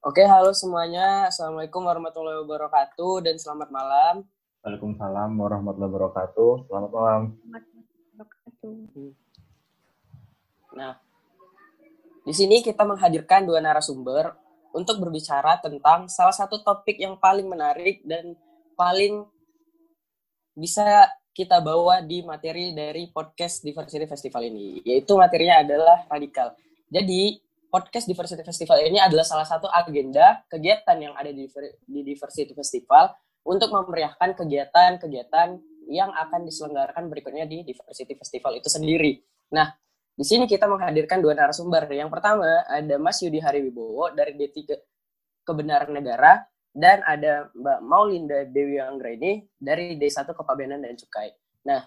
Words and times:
Oke, 0.00 0.24
halo 0.24 0.56
semuanya. 0.56 1.28
Assalamualaikum 1.28 1.84
warahmatullahi 1.84 2.40
wabarakatuh 2.40 3.20
dan 3.20 3.36
selamat 3.36 3.68
malam. 3.68 4.24
Waalaikumsalam 4.64 5.28
warahmatullahi 5.36 5.92
wabarakatuh. 5.92 6.72
Selamat 6.72 6.88
malam. 6.96 7.20
Nah, 10.72 10.96
di 12.24 12.32
sini 12.32 12.64
kita 12.64 12.88
menghadirkan 12.88 13.44
dua 13.44 13.60
narasumber 13.60 14.32
untuk 14.72 15.04
berbicara 15.04 15.60
tentang 15.60 16.08
salah 16.08 16.32
satu 16.32 16.64
topik 16.64 16.96
yang 16.96 17.20
paling 17.20 17.44
menarik 17.44 18.00
dan 18.00 18.32
paling 18.80 19.28
bisa 20.56 21.12
kita 21.36 21.60
bawa 21.60 22.00
di 22.00 22.24
materi 22.24 22.72
dari 22.72 23.12
podcast 23.12 23.60
Diversity 23.60 24.08
Festival 24.08 24.48
ini, 24.48 24.80
yaitu 24.80 25.12
materinya 25.12 25.60
adalah 25.60 26.08
radikal. 26.08 26.56
Jadi, 26.88 27.49
podcast 27.70 28.10
Diversity 28.10 28.42
Festival 28.42 28.82
ini 28.82 28.98
adalah 28.98 29.22
salah 29.22 29.46
satu 29.46 29.70
agenda 29.70 30.42
kegiatan 30.50 30.98
yang 30.98 31.14
ada 31.14 31.30
di, 31.30 31.46
di 31.86 32.00
Diversity 32.02 32.52
Festival 32.52 33.14
untuk 33.46 33.72
memeriahkan 33.72 34.36
kegiatan-kegiatan 34.36 35.48
yang 35.88 36.10
akan 36.12 36.44
diselenggarakan 36.44 37.08
berikutnya 37.08 37.46
di 37.46 37.62
Diversity 37.62 38.18
Festival 38.18 38.58
itu 38.58 38.68
sendiri. 38.68 39.22
Nah, 39.54 39.70
di 40.14 40.26
sini 40.26 40.44
kita 40.44 40.68
menghadirkan 40.68 41.24
dua 41.24 41.32
narasumber. 41.32 41.88
Yang 41.88 42.10
pertama 42.12 42.44
ada 42.68 42.94
Mas 43.00 43.22
Yudi 43.24 43.40
Hariwibowo 43.40 44.12
dari 44.12 44.36
D3 44.36 44.76
Kebenaran 45.46 45.94
Negara 45.96 46.44
dan 46.70 47.02
ada 47.02 47.50
Mbak 47.56 47.80
Maulinda 47.82 48.38
Dewi 48.46 48.78
Anggraini 48.78 49.48
dari 49.58 49.96
D1 49.96 50.30
Kepabeanan 50.30 50.84
dan 50.84 50.94
Cukai. 50.94 51.32
Nah, 51.66 51.82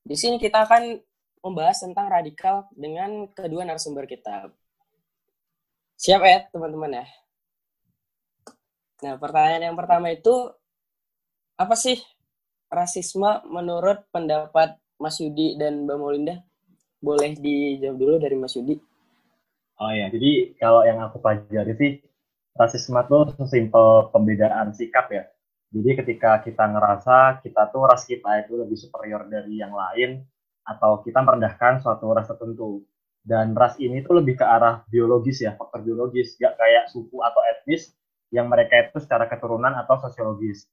di 0.00 0.16
sini 0.16 0.40
kita 0.40 0.64
akan 0.64 0.96
membahas 1.44 1.84
tentang 1.84 2.08
radikal 2.08 2.68
dengan 2.72 3.28
kedua 3.36 3.68
narasumber 3.68 4.08
kita. 4.08 4.48
Siap 5.94 6.20
ya, 6.20 6.38
teman-teman 6.50 7.02
ya? 7.02 7.06
Nah, 9.04 9.14
pertanyaan 9.20 9.70
yang 9.70 9.76
pertama 9.78 10.10
itu, 10.10 10.50
apa 11.54 11.74
sih 11.78 12.00
rasisme 12.72 13.46
menurut 13.46 14.02
pendapat 14.10 14.74
Mas 14.98 15.22
Yudi 15.22 15.54
dan 15.54 15.86
Mbak 15.86 15.96
Maulinda? 15.98 16.42
Boleh 16.98 17.36
dijawab 17.36 17.96
dulu 18.00 18.14
dari 18.18 18.34
Mas 18.34 18.56
Yudi. 18.56 18.80
Oh 19.78 19.90
ya, 19.90 20.06
jadi 20.10 20.54
kalau 20.58 20.86
yang 20.86 21.02
aku 21.02 21.18
pelajari 21.18 21.74
sih, 21.74 21.92
rasisme 22.54 22.98
itu 22.98 23.18
sesimpel 23.38 24.10
pembedaan 24.14 24.70
sikap 24.70 25.10
ya. 25.10 25.26
Jadi 25.74 25.90
ketika 25.98 26.38
kita 26.38 26.70
ngerasa 26.70 27.42
kita 27.42 27.74
tuh 27.74 27.82
ras 27.90 28.06
kita 28.06 28.46
itu 28.46 28.54
lebih 28.54 28.78
superior 28.78 29.26
dari 29.26 29.58
yang 29.58 29.74
lain 29.74 30.22
atau 30.62 31.02
kita 31.02 31.18
merendahkan 31.18 31.82
suatu 31.82 32.14
ras 32.14 32.30
tertentu. 32.30 32.86
Dan 33.24 33.56
ras 33.56 33.80
ini 33.80 34.04
tuh 34.04 34.20
lebih 34.20 34.36
ke 34.36 34.44
arah 34.44 34.84
biologis 34.92 35.40
ya, 35.40 35.56
faktor 35.56 35.80
biologis, 35.80 36.36
gak 36.36 36.60
kayak 36.60 36.92
suku 36.92 37.24
atau 37.24 37.40
etnis 37.56 37.88
yang 38.28 38.52
mereka 38.52 38.84
itu 38.84 39.00
secara 39.00 39.24
keturunan 39.32 39.72
atau 39.72 39.96
sosiologis. 40.04 40.68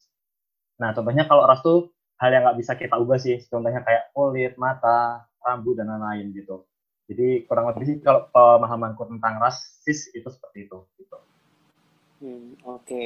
Nah, 0.83 0.91
contohnya 0.91 1.23
kalau 1.31 1.47
ras 1.47 1.63
tuh 1.63 1.95
hal 2.21 2.29
yang 2.29 2.43
nggak 2.45 2.59
bisa 2.61 2.77
kita 2.77 2.95
ubah 3.01 3.17
sih. 3.17 3.41
Contohnya 3.49 3.81
kayak 3.81 4.13
kulit, 4.13 4.53
mata, 4.59 5.25
rambut, 5.41 5.79
dan 5.79 5.89
lain-lain 5.89 6.35
gitu. 6.37 6.67
Jadi 7.09 7.43
kurang 7.49 7.71
lebih 7.73 7.85
sih 7.87 7.97
kalau 7.99 8.29
pemahamanku 8.29 9.03
tentang 9.09 9.41
rasis 9.41 10.13
itu 10.13 10.29
seperti 10.29 10.69
itu. 10.69 10.77
Gitu. 11.01 11.17
Hmm, 12.21 12.53
Oke, 12.69 12.85
okay. 12.85 13.05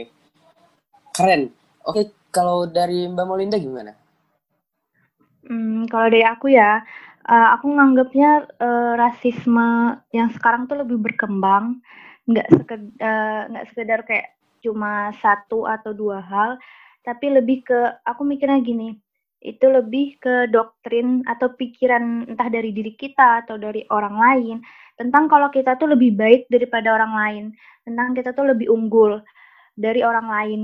keren. 1.15 1.53
Oke, 1.87 2.03
okay, 2.03 2.05
kalau 2.29 2.67
dari 2.67 3.07
Mbak 3.07 3.25
Molinda 3.25 3.55
gimana? 3.55 3.95
Hmm, 5.47 5.87
kalau 5.87 6.11
dari 6.11 6.25
aku 6.27 6.51
ya, 6.51 6.83
uh, 7.25 7.47
aku 7.57 7.67
nganggapnya 7.73 8.45
uh, 8.61 8.93
rasisme 8.97 9.97
yang 10.13 10.29
sekarang 10.33 10.69
tuh 10.69 10.81
lebih 10.81 11.01
berkembang, 11.01 11.81
nggak 12.29 12.47
sekedar 12.53 12.89
uh, 13.01 13.41
nggak 13.51 13.65
sekedar 13.73 13.99
kayak 14.05 14.27
cuma 14.61 15.13
satu 15.21 15.69
atau 15.69 15.93
dua 15.93 16.21
hal, 16.21 16.57
tapi 17.05 17.29
lebih 17.33 17.65
ke 17.65 17.79
aku 18.05 18.25
mikirnya 18.25 18.61
gini, 18.65 18.97
itu 19.45 19.65
lebih 19.69 20.17
ke 20.17 20.49
doktrin 20.49 21.21
atau 21.29 21.53
pikiran 21.53 22.25
entah 22.33 22.49
dari 22.49 22.73
diri 22.73 22.97
kita 22.97 23.45
atau 23.45 23.61
dari 23.61 23.85
orang 23.93 24.15
lain 24.17 24.57
tentang 24.97 25.27
kalau 25.27 25.51
kita 25.51 25.75
tuh 25.75 25.91
lebih 25.91 26.15
baik 26.15 26.47
daripada 26.49 26.95
orang 26.95 27.13
lain, 27.13 27.45
tentang 27.83 28.15
kita 28.15 28.31
tuh 28.31 28.47
lebih 28.47 28.71
unggul 28.71 29.21
dari 29.75 30.01
orang 30.01 30.27
lain. 30.31 30.61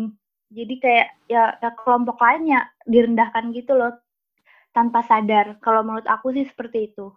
Jadi 0.51 0.75
kayak 0.83 1.07
ya, 1.31 1.55
ya 1.63 1.71
kelompok 1.79 2.19
lainnya 2.19 2.67
direndahkan 2.83 3.55
gitu 3.55 3.75
loh 3.75 3.95
tanpa 4.71 5.03
sadar. 5.03 5.59
Kalau 5.63 5.83
menurut 5.83 6.07
aku 6.07 6.35
sih 6.35 6.47
seperti 6.47 6.91
itu. 6.91 7.11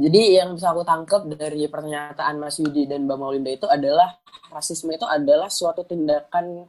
Jadi 0.00 0.38
yang 0.38 0.54
bisa 0.54 0.70
aku 0.70 0.86
tangkap 0.86 1.26
dari 1.26 1.66
pernyataan 1.66 2.38
Mas 2.38 2.56
Yudi 2.62 2.86
dan 2.86 3.04
Mbak 3.04 3.18
Maulinda 3.18 3.50
itu 3.50 3.66
adalah 3.66 4.22
rasisme 4.48 4.94
itu 4.94 5.04
adalah 5.04 5.50
suatu 5.50 5.82
tindakan 5.82 6.64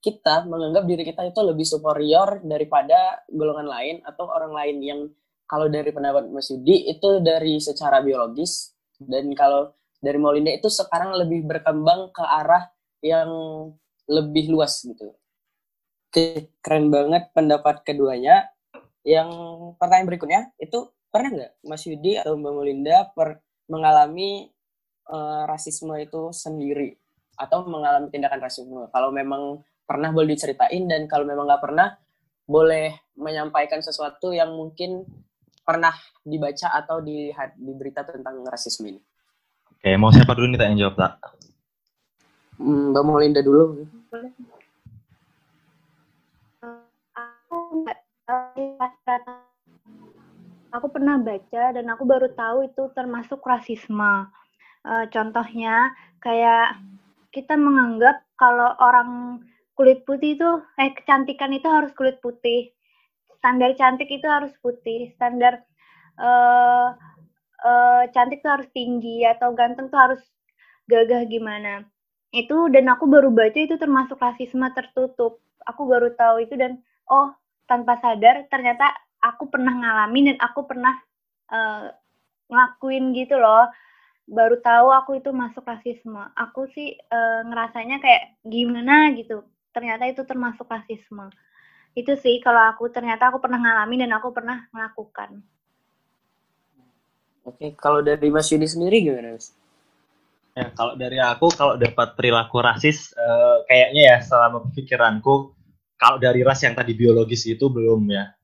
kita 0.00 0.44
menganggap 0.48 0.84
diri 0.84 1.02
kita 1.04 1.24
itu 1.28 1.40
lebih 1.40 1.64
superior 1.64 2.40
daripada 2.44 3.24
golongan 3.28 3.68
lain 3.68 3.96
atau 4.04 4.28
orang 4.28 4.52
lain 4.52 4.76
yang 4.80 5.00
kalau 5.50 5.66
dari 5.66 5.90
pendapat 5.90 6.30
Mas 6.30 6.48
Yudi 6.52 6.88
itu 6.88 7.20
dari 7.20 7.58
secara 7.58 8.00
biologis 8.00 8.76
dan 9.02 9.28
kalau 9.34 9.72
dari 10.00 10.16
Molinda 10.16 10.52
itu 10.54 10.72
sekarang 10.72 11.16
lebih 11.16 11.44
berkembang 11.44 12.12
ke 12.12 12.24
arah 12.24 12.70
yang 13.04 13.28
lebih 14.08 14.52
luas 14.52 14.80
gitu. 14.84 15.12
Oke, 16.10 16.50
keren 16.58 16.90
banget 16.90 17.30
pendapat 17.30 17.86
keduanya. 17.86 18.50
Yang 19.06 19.30
pertanyaan 19.78 20.10
berikutnya 20.10 20.40
itu 20.58 20.90
pernah 21.06 21.30
nggak 21.38 21.52
Mas 21.62 21.86
Yudi 21.86 22.18
atau 22.18 22.34
Mbak 22.34 22.50
Molinda 22.50 23.06
per 23.14 23.38
mengalami 23.70 24.50
uh, 25.06 25.46
rasisme 25.46 25.94
itu 26.02 26.34
sendiri 26.34 26.98
atau 27.38 27.62
mengalami 27.62 28.10
tindakan 28.10 28.42
rasisme? 28.42 28.90
Kalau 28.90 29.14
memang 29.14 29.62
pernah 29.86 30.10
boleh 30.10 30.34
diceritain 30.34 30.82
dan 30.90 31.06
kalau 31.06 31.22
memang 31.22 31.46
nggak 31.46 31.62
pernah 31.62 31.94
boleh 32.42 33.14
menyampaikan 33.14 33.78
sesuatu 33.78 34.34
yang 34.34 34.50
mungkin 34.50 35.06
pernah 35.62 35.94
dibaca 36.26 36.74
atau 36.74 36.98
dilihat 36.98 37.54
di 37.54 37.70
berita 37.70 38.02
tentang 38.02 38.42
rasisme 38.50 38.90
ini? 38.90 39.00
Oke, 39.78 39.94
mau 39.94 40.10
siapa 40.10 40.34
dulu 40.34 40.50
nih 40.50 40.58
tak 40.58 40.74
yang 40.74 40.78
jawab 40.90 40.94
tak? 40.98 41.12
Hmm, 42.58 42.90
Mbak 42.90 43.02
Molinda 43.06 43.46
dulu. 43.46 43.86
Aku 50.80 50.88
pernah 50.88 51.20
baca 51.20 51.76
dan 51.76 51.86
aku 51.92 52.08
baru 52.08 52.32
tahu 52.32 52.72
itu 52.72 52.88
termasuk 52.96 53.44
rasisme. 53.44 54.32
Uh, 54.80 55.04
contohnya 55.12 55.92
kayak 56.24 56.80
kita 57.36 57.52
menganggap 57.52 58.24
kalau 58.40 58.72
orang 58.80 59.44
kulit 59.76 60.08
putih 60.08 60.40
itu, 60.40 60.50
eh 60.80 60.96
kecantikan 60.96 61.52
itu 61.52 61.68
harus 61.68 61.92
kulit 61.92 62.16
putih 62.24 62.72
standar 63.40 63.72
cantik 63.74 64.12
itu 64.12 64.28
harus 64.28 64.52
putih, 64.60 65.08
standar 65.16 65.64
uh, 66.20 66.92
uh, 67.64 68.04
cantik 68.12 68.44
tuh 68.44 68.52
harus 68.60 68.68
tinggi 68.76 69.24
atau 69.24 69.56
ganteng 69.56 69.88
tuh 69.88 69.96
harus 69.96 70.22
gagah 70.86 71.24
gimana. 71.24 71.88
Itu 72.30 72.68
dan 72.68 72.86
aku 72.92 73.08
baru 73.08 73.32
baca 73.32 73.56
itu 73.56 73.80
termasuk 73.80 74.20
rasisme 74.20 74.68
tertutup. 74.76 75.40
Aku 75.66 75.88
baru 75.88 76.12
tahu 76.14 76.44
itu 76.44 76.54
dan 76.54 76.84
oh 77.08 77.32
tanpa 77.64 77.96
sadar 78.04 78.44
ternyata 78.52 78.92
aku 79.20 79.48
pernah 79.52 79.72
ngalamin 79.72 80.34
dan 80.34 80.38
aku 80.40 80.66
pernah 80.66 80.94
uh, 81.52 81.92
ngelakuin 82.48 83.12
gitu 83.16 83.36
loh. 83.36 83.68
Baru 84.30 84.58
tahu 84.62 84.94
aku 84.94 85.18
itu 85.18 85.30
masuk 85.34 85.66
rasisme. 85.66 86.22
Aku 86.34 86.66
sih 86.72 86.94
uh, 87.10 87.40
ngerasanya 87.46 88.00
kayak 88.00 88.40
gimana 88.46 89.12
gitu. 89.14 89.42
Ternyata 89.70 90.10
itu 90.10 90.22
termasuk 90.26 90.66
rasisme 90.66 91.30
itu 91.98 92.12
sih 92.14 92.38
kalau 92.38 92.70
aku 92.70 92.86
ternyata 92.94 93.30
aku 93.30 93.42
pernah 93.42 93.58
ngalamin 93.58 94.06
dan 94.06 94.14
aku 94.14 94.30
pernah 94.30 94.70
melakukan 94.70 95.42
oke 97.42 97.74
kalau 97.74 97.98
dari 97.98 98.30
Mas 98.30 98.50
Yudi 98.50 98.68
sendiri 98.70 99.02
gimana 99.02 99.34
Mas? 99.34 99.50
Ya, 100.50 100.66
kalau 100.74 100.98
dari 100.98 101.18
aku 101.22 101.46
kalau 101.54 101.78
dapat 101.78 102.18
perilaku 102.18 102.58
rasis 102.58 103.14
uh, 103.14 103.62
kayaknya 103.70 104.02
ya 104.14 104.16
selama 104.18 104.66
pikiranku 104.74 105.54
kalau 105.94 106.18
dari 106.18 106.42
ras 106.42 106.62
yang 106.66 106.74
tadi 106.74 106.94
biologis 106.94 107.46
itu 107.46 107.70
belum 107.70 108.02
ya 108.10 108.34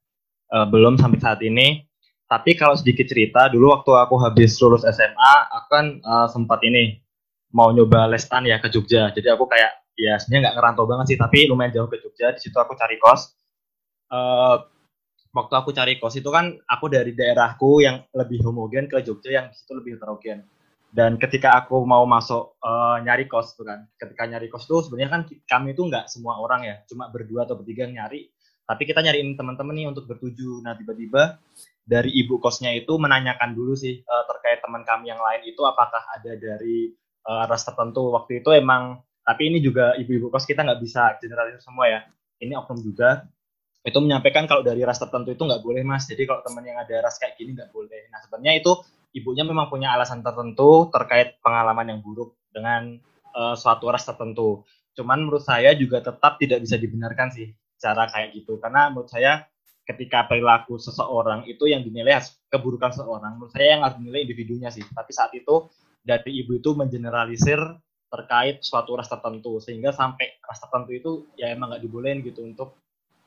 uh, 0.53 0.67
belum 0.69 0.99
sampai 0.99 1.19
saat 1.19 1.41
ini. 1.43 1.87
Tapi 2.27 2.59
kalau 2.59 2.75
sedikit 2.75 3.07
cerita 3.07 3.47
dulu 3.47 3.71
waktu 3.71 3.93
aku 3.95 4.19
habis 4.19 4.59
lulus 4.59 4.83
SMA 4.83 5.35
akan 5.63 6.03
uh, 6.03 6.27
sempat 6.27 6.59
ini 6.67 6.99
mau 7.55 7.71
nyoba 7.71 8.11
lestan 8.11 8.43
ya 8.43 8.59
ke 8.59 8.67
Jogja. 8.67 9.15
Jadi 9.15 9.31
aku 9.31 9.47
kayak 9.47 9.95
ya 9.95 10.19
sebenarnya 10.19 10.51
nggak 10.51 10.57
ngerantau 10.59 10.85
banget 10.85 11.07
sih 11.15 11.19
tapi 11.19 11.47
lumayan 11.47 11.71
jauh 11.71 11.89
ke 11.89 12.03
Jogja. 12.03 12.35
Di 12.35 12.41
situ 12.43 12.59
aku 12.59 12.75
cari 12.75 12.99
kos. 12.99 13.31
Uh, 14.11 14.59
waktu 15.31 15.55
aku 15.55 15.71
cari 15.71 16.03
kos 16.03 16.19
itu 16.19 16.27
kan 16.35 16.51
aku 16.67 16.91
dari 16.91 17.15
daerahku 17.15 17.79
yang 17.83 18.03
lebih 18.11 18.43
homogen 18.43 18.91
ke 18.91 18.99
Jogja 19.07 19.31
yang 19.43 19.47
di 19.51 19.55
situ 19.55 19.79
lebih 19.79 19.95
heterogen. 19.95 20.43
Dan 20.91 21.21
ketika 21.21 21.55
aku 21.63 21.85
mau 21.87 22.03
masuk 22.11 22.59
uh, 22.59 22.99
nyari 23.07 23.31
kos 23.31 23.55
tuh 23.55 23.71
kan 23.71 23.87
ketika 23.95 24.27
nyari 24.27 24.51
kos 24.51 24.67
tuh 24.67 24.83
sebenarnya 24.83 25.11
kan 25.15 25.23
kami 25.47 25.79
itu 25.79 25.87
nggak 25.87 26.11
semua 26.11 26.43
orang 26.43 26.67
ya. 26.67 26.83
Cuma 26.91 27.07
berdua 27.07 27.47
atau 27.47 27.55
bertiga 27.55 27.87
nyari 27.87 28.35
tapi 28.67 28.83
kita 28.83 28.99
nyariin 28.99 29.39
teman-teman 29.39 29.75
nih 29.79 29.87
untuk 29.87 30.11
bertuju. 30.11 30.59
Nah 30.61 30.75
tiba-tiba 30.75 31.39
dari 31.87 32.11
ibu 32.19 32.43
kosnya 32.43 32.75
itu 32.75 32.99
menanyakan 32.99 33.55
dulu 33.55 33.79
sih 33.79 34.03
uh, 34.03 34.25
terkait 34.27 34.59
teman 34.59 34.83
kami 34.83 35.15
yang 35.15 35.23
lain 35.23 35.47
itu 35.47 35.63
apakah 35.63 36.03
ada 36.11 36.35
dari 36.35 36.91
uh, 37.31 37.47
ras 37.47 37.63
tertentu. 37.63 38.11
Waktu 38.11 38.43
itu 38.43 38.51
emang 38.51 38.99
tapi 39.23 39.55
ini 39.55 39.63
juga 39.63 39.95
ibu-ibu 39.95 40.35
kos 40.35 40.45
kita 40.45 40.67
nggak 40.67 40.83
bisa 40.83 41.15
generalisir 41.23 41.63
semua 41.63 41.87
ya. 41.87 42.01
Ini 42.43 42.59
oknum 42.59 42.83
juga. 42.83 43.23
Itu 43.87 44.03
menyampaikan 44.03 44.51
kalau 44.51 44.67
dari 44.67 44.83
ras 44.83 44.99
tertentu 44.99 45.31
itu 45.31 45.43
nggak 45.47 45.63
boleh 45.63 45.87
mas. 45.87 46.11
Jadi 46.11 46.27
kalau 46.27 46.43
teman 46.43 46.67
yang 46.67 46.83
ada 46.83 47.07
ras 47.07 47.23
kayak 47.23 47.39
gini 47.39 47.55
nggak 47.55 47.71
boleh. 47.71 48.11
Nah 48.11 48.19
sebenarnya 48.27 48.59
itu 48.59 48.75
ibunya 49.15 49.47
memang 49.47 49.71
punya 49.71 49.95
alasan 49.95 50.27
tertentu 50.27 50.91
terkait 50.91 51.39
pengalaman 51.39 51.87
yang 51.95 52.01
buruk 52.03 52.35
dengan 52.51 52.99
uh, 53.31 53.55
suatu 53.55 53.87
ras 53.95 54.03
tertentu. 54.03 54.67
Cuman 54.99 55.23
menurut 55.23 55.47
saya 55.47 55.71
juga 55.79 56.03
tetap 56.03 56.43
tidak 56.43 56.67
bisa 56.67 56.75
dibenarkan 56.75 57.31
sih 57.31 57.47
cara 57.77 58.09
kayak 58.09 58.37
gitu 58.37 58.57
karena 58.59 58.91
menurut 58.91 59.13
saya 59.13 59.45
ketika 59.87 60.27
perilaku 60.27 60.81
seseorang 60.81 61.47
itu 61.47 61.71
yang 61.71 61.87
dinilai 61.87 62.19
keburukan 62.51 62.91
seseorang 62.91 63.39
menurut 63.39 63.53
saya 63.55 63.79
yang 63.79 63.81
harus 63.87 63.97
dinilai 64.03 64.27
individunya 64.27 64.69
sih 64.73 64.83
tapi 64.91 65.13
saat 65.15 65.31
itu 65.37 65.71
dari 66.07 66.43
ibu 66.43 66.59
itu 66.59 66.75
mengeneralisir 66.75 67.59
terkait 68.07 68.63
suatu 68.63 68.95
ras 68.95 69.11
tertentu 69.11 69.59
sehingga 69.59 69.91
sampai 69.91 70.39
ras 70.39 70.63
tertentu 70.63 70.91
itu 70.95 71.11
ya 71.35 71.51
emang 71.51 71.75
nggak 71.75 71.83
dibolehin 71.83 72.23
gitu 72.23 72.47
untuk 72.47 72.79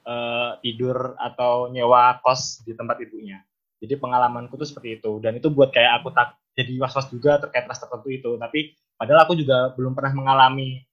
uh, 0.08 0.56
tidur 0.64 1.14
atau 1.20 1.68
nyewa 1.68 2.18
kos 2.24 2.64
di 2.64 2.72
tempat 2.74 3.04
ibunya. 3.04 3.44
Jadi 3.80 3.96
pengalamanku 3.96 4.60
tuh 4.60 4.68
seperti 4.68 5.00
itu 5.00 5.20
dan 5.24 5.40
itu 5.40 5.48
buat 5.52 5.72
kayak 5.72 6.04
aku 6.04 6.12
tak 6.12 6.36
jadi 6.56 6.76
was-was 6.80 7.08
juga 7.12 7.40
terkait 7.40 7.68
ras 7.68 7.80
tertentu 7.80 8.10
itu. 8.12 8.32
Tapi 8.40 8.76
padahal 8.96 9.28
aku 9.28 9.36
juga 9.36 9.72
belum 9.76 9.96
pernah 9.96 10.16
mengalami 10.16 10.84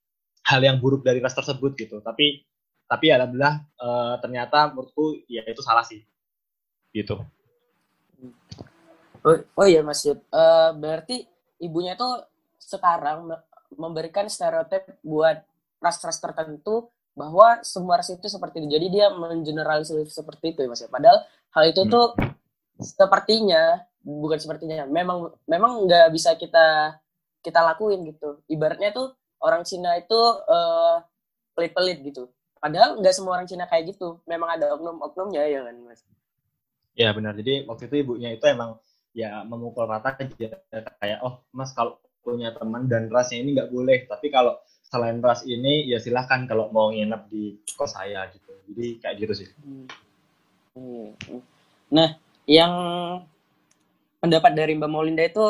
hal 0.46 0.62
yang 0.62 0.78
buruk 0.78 1.02
dari 1.02 1.18
ras 1.18 1.34
tersebut 1.34 1.74
gitu. 1.78 2.02
Tapi 2.02 2.42
tapi 2.86 3.10
alhamdulillah 3.10 3.66
uh, 3.82 4.14
ternyata 4.22 4.70
menurutku 4.70 5.26
ya 5.26 5.42
itu 5.46 5.62
salah 5.62 5.82
sih. 5.82 6.02
Gitu. 6.94 7.18
Oh, 9.26 9.36
oh 9.58 9.66
iya 9.66 9.82
Mas 9.82 10.06
Yud. 10.06 10.22
Uh, 10.30 10.70
berarti 10.78 11.26
ibunya 11.58 11.98
tuh 11.98 12.22
sekarang 12.62 13.26
memberikan 13.74 14.30
stereotip 14.30 14.86
buat 15.02 15.42
ras-ras 15.82 16.22
tertentu 16.22 16.88
bahwa 17.18 17.58
semua 17.66 17.98
ras 17.98 18.08
itu 18.12 18.30
seperti 18.30 18.62
itu. 18.62 18.68
Jadi 18.78 18.86
dia 18.92 19.10
mengeneralisir 19.10 20.06
seperti 20.06 20.54
itu 20.54 20.62
ya 20.62 20.68
Mas 20.70 20.82
ya. 20.84 20.88
Padahal 20.88 21.18
hal 21.26 21.64
itu 21.66 21.82
hmm. 21.82 21.90
tuh 21.90 22.06
sepertinya 22.78 23.82
bukan 24.06 24.38
sepertinya 24.38 24.86
memang 24.86 25.34
memang 25.50 25.88
nggak 25.88 26.14
bisa 26.14 26.38
kita 26.38 27.00
kita 27.42 27.60
lakuin 27.66 28.06
gitu. 28.06 28.46
Ibaratnya 28.46 28.94
tuh 28.94 29.16
orang 29.42 29.66
Cina 29.66 29.98
itu 29.98 30.20
uh, 30.46 31.02
pelit-pelit 31.58 31.98
gitu. 32.06 32.30
Padahal 32.66 32.98
nggak 32.98 33.14
semua 33.14 33.38
orang 33.38 33.46
Cina 33.46 33.70
kayak 33.70 33.94
gitu. 33.94 34.18
Memang 34.26 34.58
ada 34.58 34.74
oknum-oknumnya 34.74 35.46
ya 35.46 35.62
kan 35.62 35.76
Mas. 35.86 36.02
Ya 36.98 37.14
benar. 37.14 37.38
Jadi 37.38 37.62
waktu 37.70 37.86
itu 37.86 37.96
ibunya 38.02 38.34
itu 38.34 38.42
emang 38.50 38.82
ya 39.14 39.46
memukul 39.46 39.86
rata 39.86 40.18
aja 40.18 40.58
kayak 40.98 41.22
oh 41.22 41.46
Mas 41.54 41.70
kalau 41.70 42.02
punya 42.26 42.50
teman 42.50 42.90
dan 42.90 43.06
rasnya 43.06 43.38
ini 43.46 43.54
nggak 43.54 43.70
boleh. 43.70 44.10
Tapi 44.10 44.34
kalau 44.34 44.58
selain 44.86 45.18
ras 45.18 45.42
ini 45.42 45.90
ya 45.90 45.98
silahkan 45.98 46.46
kalau 46.46 46.70
mau 46.70 46.94
nginep 46.94 47.22
di 47.26 47.58
kos 47.74 47.98
saya 47.98 48.30
gitu 48.30 48.54
jadi 48.70 48.86
kayak 49.02 49.16
gitu 49.18 49.32
sih 49.34 49.48
hmm. 50.78 51.42
nah 51.90 52.14
yang 52.46 52.72
pendapat 54.22 54.54
dari 54.54 54.78
Mbak 54.78 54.90
Molinda 54.90 55.26
itu 55.26 55.42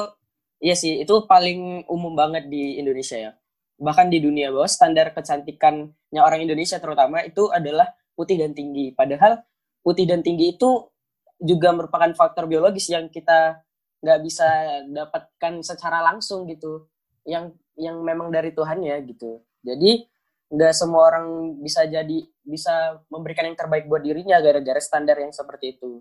ya 0.60 0.72
sih 0.72 1.04
itu 1.04 1.14
paling 1.28 1.84
umum 1.92 2.16
banget 2.16 2.48
di 2.48 2.80
Indonesia 2.80 3.16
ya 3.20 3.32
bahkan 3.76 4.08
di 4.08 4.25
dunia 4.25 4.49
bahwa 4.49 4.69
standar 4.69 5.12
kecantikannya 5.12 6.20
orang 6.20 6.44
Indonesia 6.44 6.81
terutama 6.81 7.25
itu 7.25 7.52
adalah 7.52 7.93
putih 8.17 8.40
dan 8.40 8.56
tinggi 8.56 8.96
padahal 8.96 9.44
putih 9.84 10.08
dan 10.08 10.25
tinggi 10.25 10.56
itu 10.56 10.88
juga 11.37 11.70
merupakan 11.76 12.08
faktor 12.17 12.49
biologis 12.49 12.88
yang 12.88 13.12
kita 13.12 13.61
nggak 14.00 14.20
bisa 14.25 14.49
dapatkan 14.88 15.61
secara 15.61 16.00
langsung 16.00 16.49
gitu 16.49 16.88
yang 17.28 17.52
yang 17.76 18.00
memang 18.00 18.32
dari 18.32 18.56
Tuhan 18.56 18.81
ya 18.81 18.96
gitu. 19.05 19.44
Jadi 19.61 20.08
nggak 20.46 20.73
semua 20.73 21.11
orang 21.11 21.58
bisa 21.61 21.84
jadi 21.84 22.23
bisa 22.46 23.02
memberikan 23.11 23.50
yang 23.50 23.58
terbaik 23.58 23.90
buat 23.90 24.00
dirinya 24.00 24.38
gara-gara 24.38 24.78
standar 24.81 25.19
yang 25.19 25.34
seperti 25.34 25.76
itu. 25.76 26.00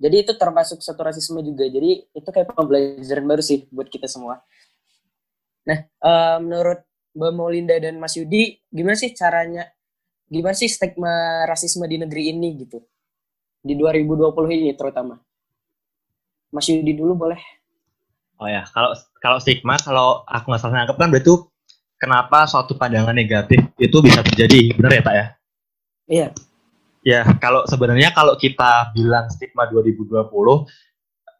Jadi 0.00 0.16
itu 0.24 0.32
termasuk 0.32 0.80
satu 0.80 1.04
rasisme 1.04 1.44
juga. 1.44 1.68
Jadi 1.68 2.08
itu 2.08 2.28
kayak 2.32 2.56
pembelajaran 2.56 3.26
baru 3.28 3.44
sih 3.44 3.68
buat 3.68 3.92
kita 3.92 4.08
semua. 4.08 4.40
Nah, 5.68 5.78
uh, 6.00 6.38
menurut 6.40 6.80
Mbak 7.12 7.32
Molinda 7.34 7.76
dan 7.76 7.98
Mas 7.98 8.16
Yudi, 8.16 8.56
gimana 8.70 8.96
sih 8.96 9.12
caranya, 9.12 9.66
gimana 10.30 10.56
sih 10.56 10.70
stigma 10.70 11.44
rasisme 11.44 11.84
di 11.84 12.00
negeri 12.00 12.32
ini 12.32 12.48
gitu? 12.64 12.78
Di 13.60 13.76
2020 13.76 14.56
ini 14.56 14.72
terutama. 14.72 15.20
Mas 16.50 16.66
Yudi 16.70 16.96
dulu 16.96 17.12
boleh. 17.28 17.40
Oh 18.40 18.48
ya, 18.48 18.64
kalau 18.72 18.96
kalau 19.20 19.36
stigma, 19.36 19.76
kalau 19.76 20.24
aku 20.24 20.48
nggak 20.48 20.60
salah 20.64 20.74
nangkep 20.80 20.96
kan 20.96 21.08
berarti 21.12 21.32
kenapa 22.00 22.48
suatu 22.48 22.72
pandangan 22.72 23.12
negatif 23.12 23.60
itu 23.76 23.96
bisa 24.00 24.24
terjadi, 24.24 24.72
benar 24.72 24.96
ya 24.96 25.02
Pak 25.04 25.14
ya? 25.14 25.26
Iya. 26.10 26.28
Ya, 27.00 27.20
kalau 27.40 27.64
sebenarnya 27.68 28.12
kalau 28.12 28.36
kita 28.40 28.92
bilang 28.96 29.28
stigma 29.28 29.68
2020 29.68 30.24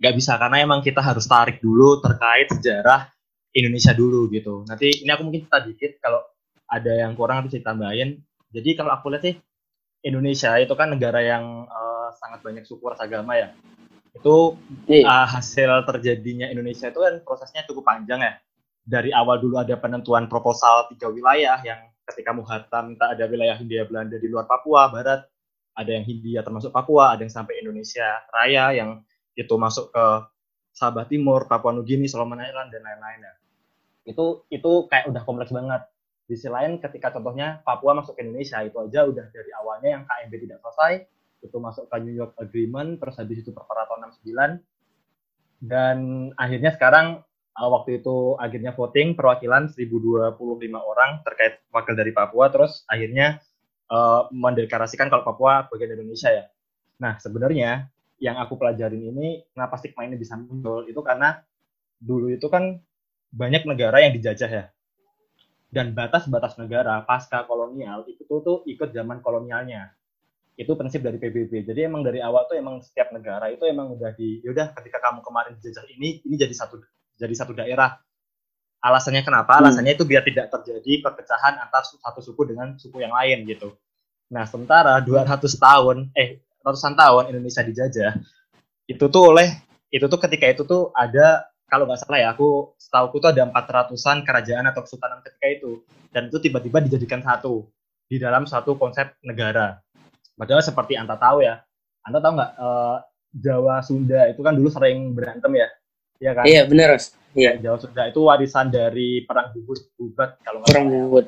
nggak 0.00 0.14
bisa 0.16 0.40
karena 0.40 0.64
emang 0.64 0.80
kita 0.80 1.04
harus 1.04 1.28
tarik 1.28 1.60
dulu 1.60 2.00
terkait 2.00 2.48
sejarah 2.48 3.12
Indonesia 3.54 3.92
dulu 3.94 4.30
gitu. 4.30 4.62
Nanti 4.66 5.02
ini 5.02 5.10
aku 5.10 5.22
mungkin 5.26 5.46
cerita 5.46 5.60
dikit 5.66 5.92
kalau 5.98 6.22
ada 6.70 6.92
yang 7.06 7.18
kurang 7.18 7.46
bisa 7.46 7.58
ditambahin. 7.58 8.18
Jadi 8.50 8.70
kalau 8.78 8.94
aku 8.94 9.10
lihat 9.10 9.22
sih 9.26 9.34
Indonesia 10.00 10.56
itu 10.56 10.72
kan 10.72 10.88
negara 10.90 11.20
yang 11.20 11.68
uh, 11.68 12.08
sangat 12.16 12.40
banyak 12.40 12.64
suku 12.64 12.82
ras 12.88 13.00
agama 13.00 13.36
ya 13.36 13.52
itu 14.10 14.58
uh, 15.06 15.26
hasil 15.28 15.86
terjadinya 15.86 16.50
Indonesia 16.50 16.90
itu 16.90 16.98
kan 16.98 17.22
prosesnya 17.22 17.62
cukup 17.68 17.86
panjang 17.86 18.20
ya 18.20 18.32
dari 18.82 19.14
awal 19.14 19.38
dulu 19.38 19.60
ada 19.62 19.78
penentuan 19.78 20.26
proposal 20.26 20.90
tiga 20.90 21.06
wilayah 21.12 21.60
yang 21.62 21.78
ketika 22.10 22.34
Muhatta 22.34 22.82
minta 22.82 23.14
ada 23.14 23.22
wilayah 23.30 23.54
Hindia 23.54 23.86
Belanda 23.86 24.18
di 24.18 24.26
luar 24.26 24.50
Papua 24.50 24.90
Barat 24.90 25.22
ada 25.78 25.90
yang 25.94 26.02
Hindia 26.02 26.42
termasuk 26.42 26.74
Papua 26.74 27.14
ada 27.14 27.22
yang 27.22 27.30
sampai 27.30 27.62
Indonesia 27.62 28.18
Raya 28.34 28.74
yang 28.74 29.06
itu 29.38 29.54
masuk 29.54 29.94
ke 29.94 30.06
Sabah 30.74 31.06
Timur 31.06 31.46
Papua 31.46 31.70
Nugini 31.70 32.10
Solomon 32.10 32.42
Island 32.42 32.74
dan 32.74 32.82
lain-lain 32.82 33.20
ya 33.22 33.34
itu 34.10 34.44
itu 34.50 34.70
kayak 34.90 35.08
udah 35.10 35.22
kompleks 35.22 35.54
banget. 35.54 35.86
Di 36.26 36.38
sisi 36.38 36.50
lain 36.50 36.78
ketika 36.78 37.10
contohnya 37.14 37.62
Papua 37.62 37.94
masuk 37.98 38.14
ke 38.18 38.26
Indonesia 38.26 38.62
itu 38.62 38.76
aja 38.78 39.06
udah 39.06 39.26
dari 39.30 39.50
awalnya 39.54 39.88
yang 39.98 40.02
KMB 40.06 40.32
tidak 40.46 40.58
selesai. 40.62 40.92
Itu 41.40 41.56
masuk 41.62 41.88
ke 41.88 41.96
New 42.02 42.14
York 42.14 42.34
Agreement 42.36 42.98
terus 42.98 43.16
habis 43.16 43.40
itu 43.40 43.50
perkara 43.54 43.88
tahun 43.88 44.12
69 44.22 44.60
dan 45.60 46.30
akhirnya 46.40 46.72
sekarang 46.72 47.20
uh, 47.52 47.68
waktu 47.68 48.00
itu 48.00 48.40
akhirnya 48.40 48.72
voting 48.72 49.12
perwakilan 49.12 49.68
1025 49.68 50.40
orang 50.72 51.20
terkait 51.20 51.60
wakil 51.68 51.94
dari 51.94 52.12
Papua 52.16 52.48
terus 52.48 52.88
akhirnya 52.88 53.44
uh, 53.92 54.32
mendeklarasikan 54.32 55.12
kalau 55.12 55.22
Papua 55.22 55.68
bagian 55.68 56.00
Indonesia 56.00 56.32
ya. 56.32 56.44
Nah 57.04 57.20
sebenarnya 57.20 57.92
yang 58.20 58.40
aku 58.40 58.56
pelajarin 58.56 59.12
ini 59.12 59.44
kenapa 59.52 59.76
stigma 59.76 60.08
ini 60.08 60.16
bisa 60.16 60.40
muncul? 60.40 60.88
Itu 60.88 61.04
karena 61.04 61.44
dulu 62.00 62.32
itu 62.32 62.48
kan 62.48 62.80
banyak 63.30 63.62
negara 63.66 64.02
yang 64.02 64.12
dijajah 64.14 64.50
ya 64.50 64.64
dan 65.70 65.94
batas-batas 65.94 66.58
negara 66.58 67.02
pasca 67.06 67.46
kolonial 67.46 68.02
itu 68.10 68.26
tuh 68.26 68.66
ikut 68.66 68.90
zaman 68.90 69.22
kolonialnya 69.22 69.94
itu 70.60 70.76
prinsip 70.76 71.00
dari 71.00 71.16
PBB. 71.16 71.64
Jadi 71.64 71.88
emang 71.88 72.04
dari 72.04 72.20
awal 72.20 72.44
tuh 72.44 72.58
emang 72.58 72.84
setiap 72.84 73.16
negara 73.16 73.48
itu 73.48 73.64
emang 73.64 73.96
udah 73.96 74.12
di 74.12 74.44
yaudah 74.44 74.76
ketika 74.76 75.00
kamu 75.00 75.24
kemarin 75.24 75.56
dijajah 75.56 75.88
ini 75.96 76.20
ini 76.20 76.34
jadi 76.36 76.52
satu 76.52 76.84
jadi 77.16 77.32
satu 77.32 77.56
daerah. 77.56 77.96
Alasannya 78.84 79.24
kenapa? 79.24 79.56
Hmm. 79.56 79.64
Alasannya 79.64 79.96
itu 79.96 80.04
biar 80.04 80.20
tidak 80.20 80.52
terjadi 80.52 81.00
perpecahan 81.00 81.64
antar 81.64 81.88
satu 81.88 82.20
suku 82.20 82.52
dengan 82.52 82.76
suku 82.76 83.00
yang 83.00 83.16
lain 83.16 83.48
gitu. 83.48 83.72
Nah, 84.30 84.44
sementara 84.44 85.00
200 85.00 85.40
tahun 85.56 86.12
eh 86.12 86.44
ratusan 86.60 86.92
tahun 86.92 87.32
Indonesia 87.32 87.64
dijajah 87.64 88.12
itu 88.84 89.04
tuh 89.08 89.22
oleh 89.32 89.48
itu 89.88 90.04
tuh 90.06 90.20
ketika 90.20 90.44
itu 90.44 90.62
tuh 90.68 90.92
ada 90.92 91.48
kalau 91.70 91.86
nggak 91.86 92.02
salah 92.02 92.18
ya 92.18 92.28
aku 92.34 92.74
setahu 92.74 93.22
tuh 93.22 93.30
ada 93.30 93.46
empat 93.46 93.64
ratusan 93.70 94.26
kerajaan 94.26 94.66
atau 94.68 94.82
kesultanan 94.82 95.22
ketika 95.22 95.46
itu 95.46 95.86
dan 96.10 96.26
itu 96.26 96.42
tiba-tiba 96.42 96.82
dijadikan 96.82 97.22
satu 97.22 97.70
di 98.10 98.18
dalam 98.18 98.42
satu 98.44 98.74
konsep 98.74 99.14
negara 99.22 99.78
Padahal 100.40 100.64
seperti 100.64 100.96
Anta 100.96 101.20
tahu 101.20 101.44
ya, 101.44 101.60
Anta 102.00 102.16
tahu 102.16 102.32
nggak 102.40 102.52
uh, 102.56 102.96
Jawa 103.36 103.84
Sunda 103.84 104.24
itu 104.24 104.40
kan 104.40 104.56
dulu 104.56 104.72
sering 104.72 105.12
berantem 105.12 105.52
ya, 105.52 105.68
Iya 106.16 106.30
kan? 106.32 106.44
Iya 106.48 106.62
benar, 106.64 106.96
Iya. 107.36 107.60
Jawa 107.60 107.76
Sunda 107.76 108.08
itu 108.08 108.20
warisan 108.24 108.72
dari 108.72 109.20
perang 109.28 109.52
bubut 109.52 109.92
bubat 110.00 110.40
kalau 110.40 110.64
nggak 110.64 110.72
perang 110.72 110.88
bubut 110.88 111.26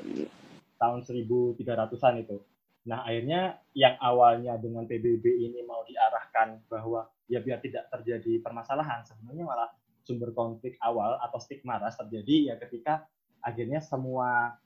tahun 0.81 1.05
1300-an 1.05 2.15
itu. 2.25 2.41
Nah 2.89 3.05
akhirnya 3.05 3.61
yang 3.77 4.01
awalnya 4.01 4.57
dengan 4.57 4.89
PBB 4.89 5.21
ini 5.29 5.61
mau 5.69 5.85
diarahkan 5.85 6.65
bahwa 6.73 7.05
ya 7.29 7.45
biar 7.45 7.61
tidak 7.61 7.93
terjadi 7.93 8.41
permasalahan, 8.41 9.05
sebenarnya 9.05 9.45
malah 9.45 9.69
sumber 10.12 10.37
konflik 10.37 10.76
awal 10.85 11.16
atau 11.25 11.40
stigma 11.40 11.81
ras 11.81 11.97
terjadi 11.97 12.52
ya 12.52 12.54
ketika 12.61 13.09
akhirnya 13.40 13.81
semua 13.81 14.61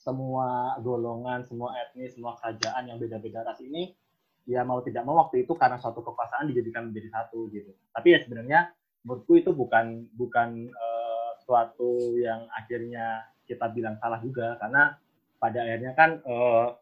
semua 0.00 0.74
golongan, 0.80 1.44
semua 1.44 1.76
etnis, 1.76 2.16
semua 2.16 2.34
kerajaan 2.40 2.90
yang 2.90 2.98
beda-beda 2.98 3.46
ras 3.46 3.62
ini 3.62 3.94
ya 4.48 4.66
mau 4.66 4.82
tidak 4.82 5.06
mau 5.06 5.20
waktu 5.20 5.46
itu 5.46 5.54
karena 5.54 5.78
suatu 5.78 6.02
kekuasaan 6.02 6.50
dijadikan 6.50 6.90
menjadi 6.90 7.14
satu 7.14 7.46
gitu. 7.54 7.70
Tapi 7.94 8.08
ya 8.16 8.18
sebenarnya 8.24 8.60
menurutku 9.06 9.38
itu 9.38 9.52
bukan 9.52 10.08
bukan 10.16 10.72
uh, 10.72 11.30
sesuatu 11.40 12.16
yang 12.18 12.48
akhirnya 12.56 13.28
kita 13.44 13.70
bilang 13.70 13.96
salah 14.00 14.18
juga 14.24 14.56
karena 14.58 14.96
pada 15.40 15.58
akhirnya 15.64 15.92
kan 15.96 16.10
uh, 16.24 16.76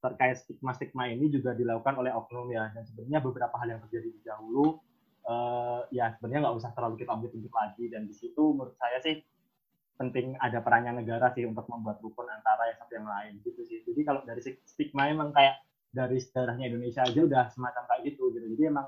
terkait 0.00 0.40
stigma-stigma 0.40 1.12
ini 1.12 1.28
juga 1.28 1.52
dilakukan 1.52 2.00
oleh 2.00 2.10
oknum 2.14 2.48
ya 2.50 2.72
dan 2.72 2.82
sebenarnya 2.88 3.20
beberapa 3.20 3.54
hal 3.60 3.76
yang 3.76 3.80
terjadi 3.86 4.08
di 4.10 4.20
dahulu 4.24 4.80
uh, 5.30 5.86
ya 5.94 6.10
sebenarnya 6.18 6.50
nggak 6.50 6.56
usah 6.58 6.70
terlalu 6.74 7.06
kita 7.06 7.14
ambil 7.14 7.30
lagi. 7.30 7.84
Dan 7.86 8.10
di 8.10 8.14
situ 8.18 8.42
menurut 8.50 8.74
saya 8.74 8.98
sih 8.98 9.22
penting 9.94 10.34
ada 10.40 10.64
perannya 10.64 11.04
negara 11.04 11.30
sih 11.30 11.46
untuk 11.46 11.68
membuat 11.68 12.00
rukun 12.02 12.26
antara 12.26 12.72
yang 12.72 12.78
satu 12.82 12.92
yang 12.98 13.06
lain 13.06 13.32
gitu 13.46 13.62
sih. 13.62 13.86
Jadi 13.86 14.00
kalau 14.02 14.26
dari 14.26 14.42
stigma 14.42 15.06
emang 15.06 15.30
kayak 15.30 15.62
dari 15.90 16.18
sejarahnya 16.18 16.70
Indonesia 16.70 17.06
aja 17.06 17.20
udah 17.20 17.44
semacam 17.54 17.82
kayak 17.86 18.02
gitu 18.10 18.34
gitu. 18.34 18.46
Jadi 18.58 18.62
emang 18.66 18.86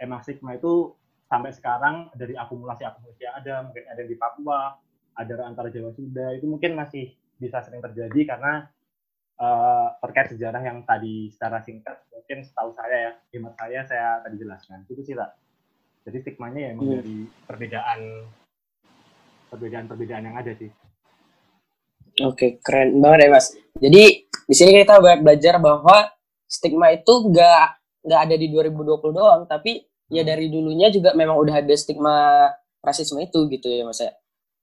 emang 0.00 0.20
stigma 0.24 0.56
itu 0.56 0.96
sampai 1.28 1.52
sekarang 1.52 2.12
dari 2.16 2.36
akumulasi 2.36 2.84
akumulasi 2.84 3.24
yang 3.24 3.36
ada 3.40 3.54
mungkin 3.64 3.84
ada 3.88 4.02
di 4.04 4.16
Papua 4.20 4.76
ada 5.16 5.34
antara 5.44 5.68
Jawa 5.72 5.92
Sunda 5.92 6.32
itu 6.32 6.44
mungkin 6.48 6.76
masih 6.76 7.12
bisa 7.36 7.60
sering 7.64 7.80
terjadi 7.80 8.36
karena 8.36 8.68
uh, 9.40 9.96
terkait 9.98 10.36
sejarah 10.36 10.62
yang 10.62 10.84
tadi 10.84 11.32
secara 11.32 11.58
singkat 11.64 12.04
mungkin 12.12 12.44
setahu 12.44 12.70
saya 12.76 12.96
ya 12.96 13.12
hemat 13.34 13.54
saya 13.58 13.80
saya 13.82 14.08
tadi 14.22 14.36
jelaskan. 14.38 14.86
Itu 14.86 15.02
sih 15.02 15.18
tak 15.18 15.34
jadi 16.02 16.16
stigmanya 16.22 16.60
ya 16.60 16.68
emang 16.74 16.86
hmm. 16.86 16.96
dari 16.98 17.16
perbedaan 17.46 18.00
perbedaan-perbedaan 19.52 20.24
yang 20.32 20.36
ada 20.36 20.52
sih. 20.56 20.70
Oke, 22.24 22.60
keren 22.60 23.00
banget 23.00 23.28
ya 23.28 23.28
mas. 23.32 23.46
Jadi 23.78 24.04
di 24.28 24.54
sini 24.56 24.70
kita 24.82 25.00
banyak 25.00 25.22
belajar 25.24 25.56
bahwa 25.62 26.08
stigma 26.44 26.92
itu 26.92 27.12
nggak 27.32 27.66
nggak 28.02 28.20
ada 28.28 28.34
di 28.36 28.46
2020 28.50 29.16
doang, 29.16 29.42
tapi 29.46 29.84
ya 30.12 30.24
hmm. 30.24 30.28
dari 30.28 30.46
dulunya 30.50 30.88
juga 30.90 31.14
memang 31.14 31.38
udah 31.38 31.62
ada 31.62 31.74
stigma 31.78 32.48
rasisme 32.82 33.22
itu 33.22 33.46
gitu 33.48 33.68
ya 33.70 33.86
mas 33.86 34.02
ya. 34.02 34.12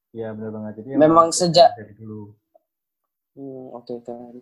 Iya 0.09 0.27
benar 0.33 0.51
banget. 0.53 0.73
Jadi 0.83 0.87
memang 0.97 1.27
sejak 1.31 1.69
dari 1.77 1.93
dulu. 1.95 2.33
Hmm, 3.37 3.65
oke 3.77 3.85
okay, 3.87 3.97
kan. 4.03 4.35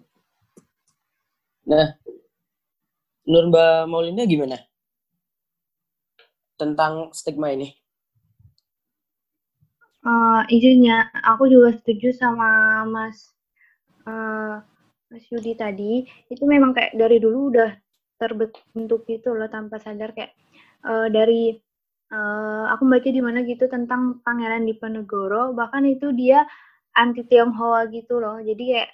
Nah, 1.68 1.88
Nur 3.28 3.52
Mbak 3.52 3.92
Maulinda 3.92 4.24
gimana? 4.24 4.56
Tentang 6.58 7.14
stigma 7.14 7.54
ini? 7.54 7.70
Uh, 10.02 10.42
izinnya, 10.50 11.12
aku 11.22 11.52
juga 11.52 11.76
setuju 11.78 12.16
sama 12.16 12.82
Mas 12.88 13.38
uh, 14.08 14.60
Mas 15.12 15.24
Yudi 15.30 15.54
tadi. 15.54 16.08
Itu 16.32 16.50
memang 16.50 16.74
kayak 16.74 16.98
dari 16.98 17.22
dulu 17.22 17.54
udah 17.54 17.72
terbentuk 18.18 19.06
gitu 19.06 19.38
loh 19.38 19.46
tanpa 19.48 19.78
sadar 19.78 20.12
kayak 20.18 20.34
uh, 20.82 21.06
dari 21.08 21.54
uh, 22.10 22.66
aku 22.74 22.90
baca 22.90 23.10
di 23.10 23.22
mana 23.22 23.46
gitu 23.46 23.70
tentang 23.70 24.20
Pangeran 24.26 24.66
Diponegoro 24.66 25.54
bahkan 25.54 25.86
itu 25.86 26.10
dia 26.18 26.44
anti 26.98 27.22
Tionghoa 27.28 27.86
gitu 27.94 28.18
loh. 28.18 28.42
Jadi 28.42 28.64
kayak 28.74 28.92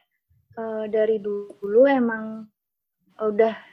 uh, 0.59 0.85
dari 0.91 1.17
dulu 1.23 1.87
emang 1.87 2.45
udah 3.21 3.72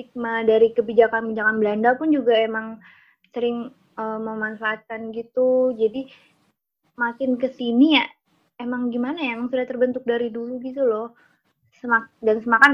stigma 0.00 0.40
dari 0.48 0.72
kebijakan-kebijakan 0.72 1.60
Belanda 1.60 1.92
pun 2.00 2.08
juga 2.08 2.32
emang 2.32 2.80
sering 3.36 3.68
uh, 4.00 4.16
memanfaatkan 4.16 5.12
gitu. 5.12 5.76
Jadi 5.76 6.08
makin 6.96 7.36
ke 7.36 7.52
sini 7.52 8.00
ya 8.00 8.08
emang 8.56 8.88
gimana 8.88 9.20
ya 9.20 9.36
emang 9.36 9.52
sudah 9.52 9.68
terbentuk 9.68 10.08
dari 10.08 10.32
dulu 10.32 10.56
gitu 10.64 10.88
loh. 10.88 11.12
Semak 11.76 12.08
dan 12.24 12.40
semakan 12.40 12.72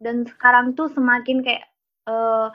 dan 0.00 0.24
sekarang 0.24 0.72
tuh 0.72 0.88
semakin 0.88 1.44
kayak 1.44 1.68
uh, 2.08 2.48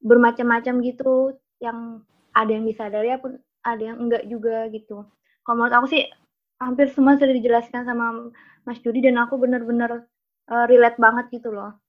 bermacam-macam 0.00 0.80
gitu. 0.80 1.36
Yang 1.60 2.00
ada 2.32 2.50
yang 2.50 2.64
disadari 2.64 3.12
pun 3.20 3.36
ada 3.60 3.82
yang 3.84 4.00
enggak 4.00 4.24
juga 4.24 4.72
gitu. 4.72 5.04
Kalau 5.44 5.56
menurut 5.60 5.76
aku 5.76 5.86
sih 5.92 6.08
hampir 6.56 6.88
semua 6.88 7.20
sudah 7.20 7.36
dijelaskan 7.36 7.84
sama 7.84 8.32
Mas 8.64 8.80
Judi 8.80 9.04
dan 9.04 9.20
aku 9.20 9.36
bener-bener 9.36 10.08
uh, 10.48 10.64
relate 10.64 10.96
banget 10.96 11.28
gitu 11.28 11.52
loh 11.52 11.83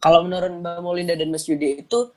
kalau 0.00 0.24
menurut 0.24 0.50
Mbak 0.64 0.80
Molinda 0.80 1.14
dan 1.14 1.28
Mas 1.28 1.44
Judi 1.44 1.84
itu 1.84 2.10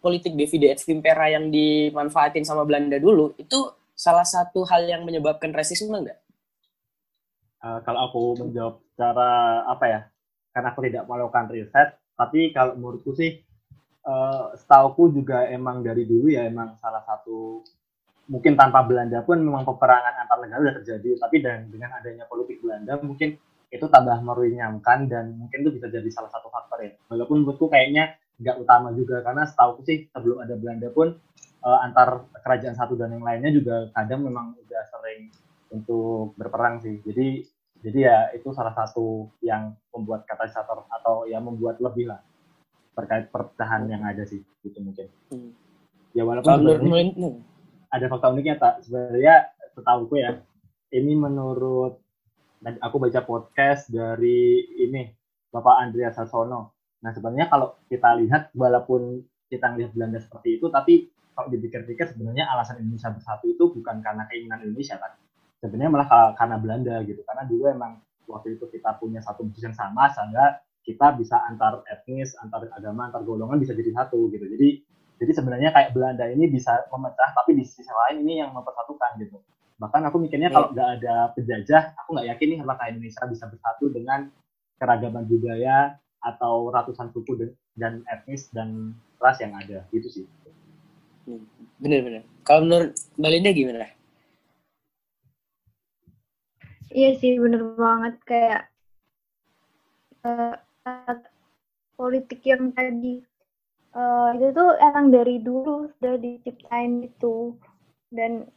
politik 0.00 0.38
divide 0.38 0.72
et 0.72 0.80
impera 0.88 1.28
yang 1.28 1.52
dimanfaatin 1.52 2.46
sama 2.46 2.64
Belanda 2.64 2.96
dulu 2.96 3.34
itu 3.36 3.68
salah 3.92 4.24
satu 4.24 4.64
hal 4.64 4.88
yang 4.88 5.04
menyebabkan 5.04 5.52
rasisme 5.52 5.92
enggak? 5.92 6.16
Uh, 7.60 7.76
kalau 7.84 8.08
aku 8.08 8.22
menjawab 8.40 8.80
secara 8.88 9.28
apa 9.68 9.84
ya, 9.84 10.00
karena 10.56 10.68
aku 10.72 10.80
tidak 10.88 11.04
melakukan 11.04 11.44
riset, 11.52 11.88
tapi 12.16 12.56
kalau 12.56 12.72
menurutku 12.80 13.12
sih, 13.12 13.44
uh, 14.08 14.56
setauku 14.56 15.12
juga 15.12 15.44
emang 15.52 15.84
dari 15.84 16.08
dulu 16.08 16.32
ya 16.32 16.48
emang 16.48 16.80
salah 16.80 17.04
satu 17.04 17.60
mungkin 18.32 18.56
tanpa 18.56 18.80
Belanda 18.88 19.20
pun 19.20 19.36
memang 19.44 19.68
peperangan 19.68 20.24
antar 20.24 20.40
negara 20.40 20.60
sudah 20.64 20.76
terjadi, 20.80 21.08
tapi 21.20 21.36
dan 21.44 21.68
dengan 21.68 21.92
adanya 22.00 22.24
politik 22.24 22.64
Belanda 22.64 22.96
mungkin 23.04 23.36
itu 23.70 23.86
tambah 23.86 24.18
merunyamkan 24.26 25.06
dan 25.06 25.38
mungkin 25.38 25.62
itu 25.62 25.78
bisa 25.78 25.86
jadi 25.86 26.10
salah 26.10 26.30
satu 26.34 26.50
faktor 26.50 26.82
ya. 26.82 26.92
Walaupun 27.06 27.46
menurutku 27.46 27.70
kayaknya 27.70 28.18
nggak 28.42 28.56
utama 28.58 28.90
juga 28.90 29.22
karena 29.22 29.46
setahu 29.46 29.84
sih 29.86 30.10
sebelum 30.10 30.42
ada 30.42 30.58
Belanda 30.58 30.88
pun 30.90 31.14
uh, 31.62 31.78
antar 31.86 32.26
kerajaan 32.42 32.74
satu 32.74 32.98
dan 32.98 33.14
yang 33.14 33.22
lainnya 33.22 33.54
juga 33.54 33.92
kadang 33.94 34.26
memang 34.26 34.58
udah 34.58 34.82
sering 34.90 35.30
untuk 35.70 36.34
berperang 36.34 36.82
sih. 36.82 36.98
Jadi 37.06 37.46
jadi 37.80 37.98
ya 38.10 38.16
itu 38.36 38.50
salah 38.52 38.74
satu 38.74 39.30
yang 39.40 39.72
membuat 39.94 40.26
katalisator 40.26 40.84
atau 40.90 41.24
ya 41.30 41.38
membuat 41.38 41.78
lebih 41.78 42.10
lah 42.10 42.20
terkait 42.98 43.30
pertahanan 43.30 43.88
yang 43.88 44.02
ada 44.02 44.26
sih 44.26 44.42
gitu 44.66 44.82
mungkin. 44.82 45.06
Hmm. 45.30 45.54
Ya 46.10 46.26
walaupun 46.26 46.58
sebenarnya 46.58 47.38
ada 47.86 48.06
fakta 48.10 48.26
uniknya 48.34 48.56
tak 48.58 48.74
sebenarnya 48.82 49.54
setahuku 49.78 50.14
ya 50.18 50.42
ini 50.90 51.14
menurut 51.14 52.02
aku 52.60 52.96
baca 53.00 53.20
podcast 53.24 53.88
dari 53.88 54.64
ini 54.80 55.08
Bapak 55.50 55.82
Andreas 55.82 56.16
Sasono 56.16 56.80
Nah 57.00 57.10
sebenarnya 57.16 57.48
kalau 57.48 57.80
kita 57.88 58.12
lihat 58.20 58.52
walaupun 58.52 59.24
kita 59.48 59.72
melihat 59.74 59.90
Belanda 59.96 60.20
seperti 60.20 60.60
itu, 60.60 60.68
tapi 60.68 61.08
kalau 61.32 61.48
dipikir-pikir 61.48 62.12
sebenarnya 62.12 62.46
alasan 62.52 62.84
Indonesia 62.84 63.10
bersatu 63.10 63.48
itu 63.48 63.72
bukan 63.72 64.04
karena 64.04 64.28
keinginan 64.28 64.60
Indonesia 64.62 65.00
kan. 65.00 65.16
Sebenarnya 65.60 65.90
malah 65.92 66.08
karena 66.36 66.56
Belanda 66.60 66.96
gitu. 67.04 67.20
Karena 67.24 67.42
dulu 67.48 67.64
emang 67.68 68.00
waktu 68.28 68.56
itu 68.60 68.68
kita 68.68 69.00
punya 69.00 69.24
satu 69.24 69.42
musuh 69.48 69.72
yang 69.72 69.76
sama 69.76 70.12
sehingga 70.12 70.60
kita 70.84 71.12
bisa 71.16 71.40
antar 71.44 71.84
etnis, 71.88 72.36
antar 72.40 72.68
agama, 72.72 73.08
antar 73.08 73.24
golongan 73.24 73.60
bisa 73.60 73.72
jadi 73.72 73.92
satu 73.96 74.28
gitu. 74.32 74.44
Jadi 74.44 74.68
jadi 75.20 75.32
sebenarnya 75.36 75.70
kayak 75.76 75.92
Belanda 75.92 76.24
ini 76.32 76.48
bisa 76.48 76.88
memecah, 76.88 77.36
tapi 77.36 77.52
di 77.52 77.64
sisi 77.64 77.84
lain 77.84 78.24
ini 78.24 78.40
yang 78.40 78.56
mempersatukan 78.56 79.20
gitu. 79.20 79.36
Bahkan 79.80 80.02
aku 80.12 80.20
mikirnya 80.20 80.52
kalau 80.52 80.68
iya. 80.70 80.74
nggak 80.76 80.90
ada 81.00 81.14
penjajah, 81.32 81.82
aku 81.96 82.08
nggak 82.12 82.28
yakin 82.36 82.46
nih 82.52 82.58
apakah 82.60 82.84
Indonesia 82.92 83.24
bisa 83.24 83.44
bersatu 83.48 83.88
dengan 83.88 84.28
keragaman 84.76 85.24
budaya, 85.24 85.96
atau 86.20 86.68
ratusan 86.68 87.08
suku 87.12 87.48
dan 87.76 88.04
etnis 88.12 88.52
dan 88.52 88.92
ras 89.20 89.40
yang 89.40 89.56
ada 89.56 89.88
gitu 89.92 90.08
sih. 90.08 90.24
Bener-bener. 91.80 92.24
Kalau 92.44 92.64
menurut 92.64 92.92
Mbak 93.16 93.30
Linda 93.32 93.50
gimana? 93.52 93.88
Iya 96.90 97.10
sih 97.22 97.38
bener 97.38 97.62
banget 97.78 98.14
kayak 98.26 98.62
uh, 100.26 100.58
politik 101.94 102.42
yang 102.42 102.74
tadi 102.74 103.22
uh, 103.94 104.34
itu 104.34 104.50
tuh 104.50 104.74
emang 104.82 105.14
dari 105.14 105.38
dulu 105.38 105.86
sudah 105.96 106.18
diciptain 106.18 107.06
itu 107.06 107.54
dan 108.10 108.50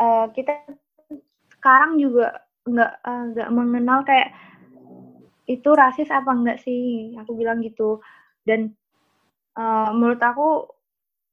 uh, 0.00 0.26
kita 0.32 0.64
sekarang 1.60 2.00
juga 2.00 2.40
nggak 2.64 2.92
nggak 3.36 3.48
uh, 3.48 3.54
mengenal 3.54 4.00
kayak 4.08 4.32
itu 5.44 5.68
rasis 5.76 6.08
apa 6.08 6.30
enggak 6.32 6.58
sih 6.64 7.12
aku 7.20 7.36
bilang 7.36 7.60
gitu. 7.60 8.00
Dan 8.48 8.72
uh, 9.60 9.92
menurut 9.92 10.22
aku 10.24 10.66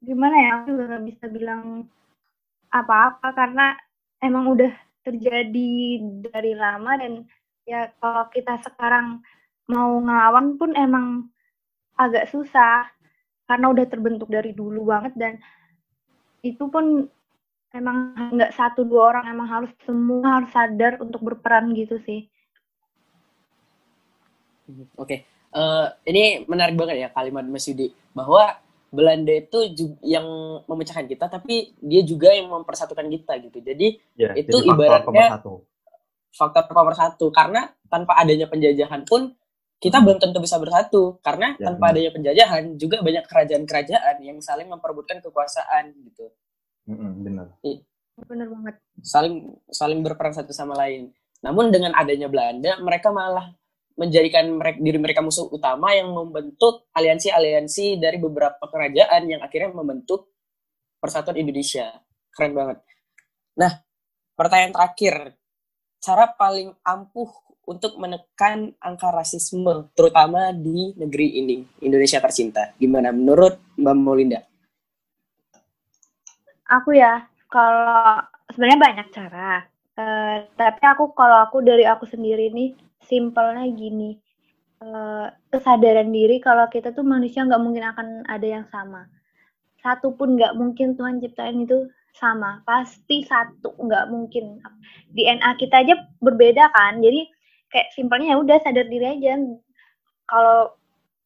gimana 0.04 0.36
ya 0.36 0.50
aku 0.62 0.68
nggak 0.76 1.06
bisa 1.08 1.26
bilang 1.32 1.90
apa-apa 2.70 3.34
karena 3.34 3.74
emang 4.22 4.52
udah 4.52 4.70
terjadi 5.08 6.04
dari 6.28 6.52
lama 6.52 7.00
dan 7.00 7.24
ya 7.64 7.88
kalau 8.04 8.28
kita 8.30 8.60
sekarang 8.60 9.24
mau 9.72 10.00
ngelawan 10.04 10.60
pun 10.60 10.76
emang 10.76 11.32
agak 11.96 12.28
susah 12.28 12.88
karena 13.48 13.72
udah 13.72 13.86
terbentuk 13.88 14.28
dari 14.28 14.52
dulu 14.52 14.92
banget 14.92 15.14
dan 15.16 15.34
itu 16.44 16.68
pun 16.68 17.08
emang 17.78 18.18
nggak 18.34 18.52
satu 18.58 18.84
dua 18.84 19.14
orang 19.14 19.26
emang 19.32 19.48
harus 19.48 19.72
semua 19.86 20.42
harus 20.42 20.50
sadar 20.50 20.98
untuk 21.00 21.22
berperan 21.22 21.72
gitu 21.78 22.02
sih 22.04 22.26
Oke, 24.68 24.84
okay. 25.00 25.20
uh, 25.56 25.88
eh, 26.04 26.12
ini 26.12 26.24
menarik 26.44 26.76
banget 26.76 27.08
ya 27.08 27.10
kalimat 27.16 27.48
Mas 27.48 27.64
Yudi 27.72 27.88
bahwa 28.12 28.60
Belanda 28.88 29.32
itu 29.36 29.68
yang 30.04 30.28
memecahkan 30.68 31.08
kita, 31.08 31.28
tapi 31.28 31.76
dia 31.80 32.04
juga 32.04 32.32
yang 32.32 32.52
mempersatukan 32.52 33.08
kita 33.08 33.34
gitu. 33.48 33.60
Jadi 33.60 33.88
ya, 34.16 34.32
itu 34.36 34.60
jadi 34.60 34.68
ibaratnya 34.68 35.40
faktor 36.32 36.64
nomor 36.72 36.96
satu. 36.96 37.28
Karena 37.32 37.68
tanpa 37.92 38.16
adanya 38.16 38.48
penjajahan 38.48 39.04
pun 39.04 39.36
kita 39.80 40.00
belum 40.00 40.20
tentu 40.24 40.40
bisa 40.40 40.56
bersatu. 40.56 41.20
Karena 41.20 41.56
ya, 41.60 41.72
tanpa 41.72 41.92
benar. 41.92 41.96
adanya 41.96 42.12
penjajahan 42.16 42.64
juga 42.80 43.04
banyak 43.04 43.24
kerajaan-kerajaan 43.28 44.16
yang 44.24 44.40
saling 44.40 44.68
memperebutkan 44.72 45.20
kekuasaan 45.20 45.92
gitu. 46.08 46.32
Mm-hmm, 46.88 47.12
benar. 47.22 47.48
bener 48.18 48.48
banget. 48.50 48.76
saling 49.06 49.54
saling 49.70 50.00
berperan 50.02 50.34
satu 50.34 50.56
sama 50.56 50.74
lain. 50.74 51.14
Namun 51.46 51.70
dengan 51.70 51.94
adanya 51.94 52.26
Belanda 52.26 52.80
mereka 52.82 53.14
malah 53.14 53.54
menjadikan 53.98 54.50
mereka, 54.58 54.78
diri 54.82 54.98
mereka 54.98 55.22
musuh 55.22 55.50
utama 55.50 55.94
yang 55.94 56.10
membentuk 56.14 56.90
aliansi-aliansi 56.98 58.02
dari 58.02 58.18
beberapa 58.18 58.62
kerajaan 58.62 59.26
yang 59.30 59.42
akhirnya 59.42 59.74
membentuk 59.74 60.34
Persatuan 60.98 61.38
Indonesia. 61.38 61.94
Keren 62.34 62.58
banget. 62.58 62.82
Nah 63.60 63.86
pertanyaan 64.34 64.74
terakhir. 64.74 65.38
Cara 65.98 66.30
paling 66.30 66.74
ampuh 66.86 67.30
untuk 67.68 68.00
menekan 68.00 68.72
angka 68.80 69.12
rasisme 69.12 69.92
terutama 69.92 70.56
di 70.56 70.94
negeri 70.96 71.42
ini 71.42 71.58
Indonesia 71.84 72.22
tercinta. 72.24 72.74
Gimana 72.80 73.12
menurut 73.14 73.60
Mbak 73.76 73.96
Molinda 73.98 74.42
aku 76.72 76.96
ya 76.96 77.26
kalau 77.48 78.24
sebenarnya 78.52 78.80
banyak 78.80 79.08
cara 79.12 79.66
uh, 79.98 80.36
tapi 80.56 80.82
aku 80.84 81.12
kalau 81.16 81.48
aku 81.48 81.64
dari 81.64 81.88
aku 81.88 82.08
sendiri 82.08 82.52
nih 82.52 82.76
simpelnya 83.04 83.64
gini 83.72 84.20
uh, 84.84 85.28
kesadaran 85.50 86.10
diri 86.14 86.38
kalau 86.42 86.66
kita 86.70 86.94
tuh 86.94 87.06
manusia 87.06 87.46
nggak 87.46 87.62
mungkin 87.62 87.86
akan 87.86 88.08
ada 88.30 88.48
yang 88.48 88.66
sama. 88.70 89.10
Satu 89.82 90.14
pun 90.18 90.36
nggak 90.36 90.58
mungkin 90.58 90.98
Tuhan 90.98 91.22
ciptain 91.22 91.64
itu 91.64 91.88
sama. 92.18 92.62
Pasti 92.66 93.24
satu 93.26 93.74
nggak 93.78 94.10
mungkin. 94.10 94.62
DNA 95.14 95.50
kita 95.58 95.86
aja 95.86 95.96
berbeda 96.22 96.70
kan 96.74 97.00
jadi 97.00 97.30
kayak 97.72 97.88
simpelnya 97.96 98.36
ya 98.36 98.38
udah 98.42 98.58
sadar 98.62 98.86
diri 98.90 99.06
aja. 99.06 99.38
Kalau 100.28 100.76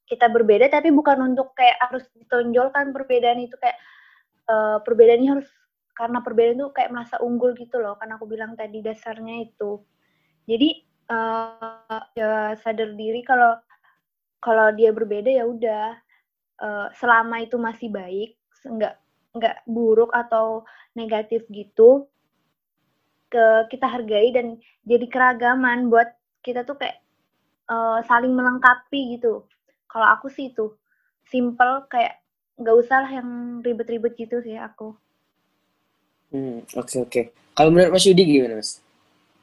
kita 0.05 0.27
berbeda 0.27 0.67
tapi 0.67 0.91
bukan 0.91 1.33
untuk 1.33 1.55
kayak 1.55 1.79
harus 1.87 2.03
ditonjolkan 2.19 2.91
perbedaan 2.91 3.39
itu 3.39 3.55
kayak 3.57 3.79
uh, 4.51 4.77
perbedaannya 4.83 5.39
harus 5.39 5.49
karena 5.95 6.19
perbedaan 6.23 6.59
itu 6.59 6.69
kayak 6.75 6.91
merasa 6.91 7.15
unggul 7.23 7.55
gitu 7.55 7.79
loh 7.79 7.95
karena 7.99 8.19
aku 8.19 8.27
bilang 8.27 8.59
tadi 8.59 8.83
dasarnya 8.83 9.47
itu. 9.47 9.79
Jadi 10.49 10.69
uh, 11.11 12.01
ya 12.17 12.55
sadar 12.59 12.95
diri 12.99 13.23
kalau 13.23 13.55
kalau 14.43 14.73
dia 14.75 14.91
berbeda 14.91 15.31
ya 15.31 15.47
udah. 15.47 15.95
Uh, 16.61 16.93
selama 16.93 17.41
itu 17.41 17.57
masih 17.57 17.89
baik 17.89 18.37
nggak 18.61 18.93
nggak 19.33 19.65
buruk 19.65 20.13
atau 20.13 20.61
negatif 20.93 21.41
gitu 21.49 22.05
ke 23.33 23.65
kita 23.73 23.89
hargai 23.89 24.29
dan 24.29 24.61
jadi 24.85 25.09
keragaman 25.09 25.89
buat 25.89 26.05
kita 26.45 26.61
tuh 26.61 26.77
kayak 26.77 27.01
uh, 27.65 28.05
saling 28.05 28.37
melengkapi 28.37 29.17
gitu. 29.17 29.49
Kalau 29.89 30.05
aku 30.05 30.29
sih 30.29 30.53
itu 30.53 30.69
simple 31.25 31.89
kayak 31.89 32.20
nggak 32.59 32.75
usah 32.75 32.97
lah 33.03 33.11
yang 33.11 33.29
ribet-ribet 33.63 34.13
gitu 34.17 34.41
sih 34.43 34.57
aku. 34.57 34.95
Hmm, 36.31 36.63
oke 36.75 36.87
okay, 36.87 36.99
oke. 37.03 37.11
Okay. 37.11 37.23
Kalau 37.55 37.69
menurut 37.75 37.91
Mas 37.91 38.07
Yudi 38.07 38.23
gimana 38.23 38.55
Mas? 38.59 38.79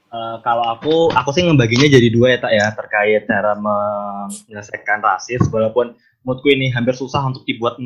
Uh, 0.09 0.41
kalau 0.41 0.65
aku, 0.73 1.13
aku 1.13 1.31
sih 1.37 1.45
ngebaginya 1.45 1.85
jadi 1.85 2.09
dua 2.09 2.33
ya 2.33 2.39
tak 2.41 2.53
ya 2.57 2.67
terkait 2.73 3.23
cara 3.29 3.53
menyelesaikan 3.61 5.05
rasis. 5.05 5.45
Walaupun 5.53 5.93
menurutku 6.25 6.49
ini 6.49 6.73
hampir 6.73 6.97
susah 6.97 7.21
untuk 7.29 7.45
dibuat 7.45 7.77
0%, 7.77 7.85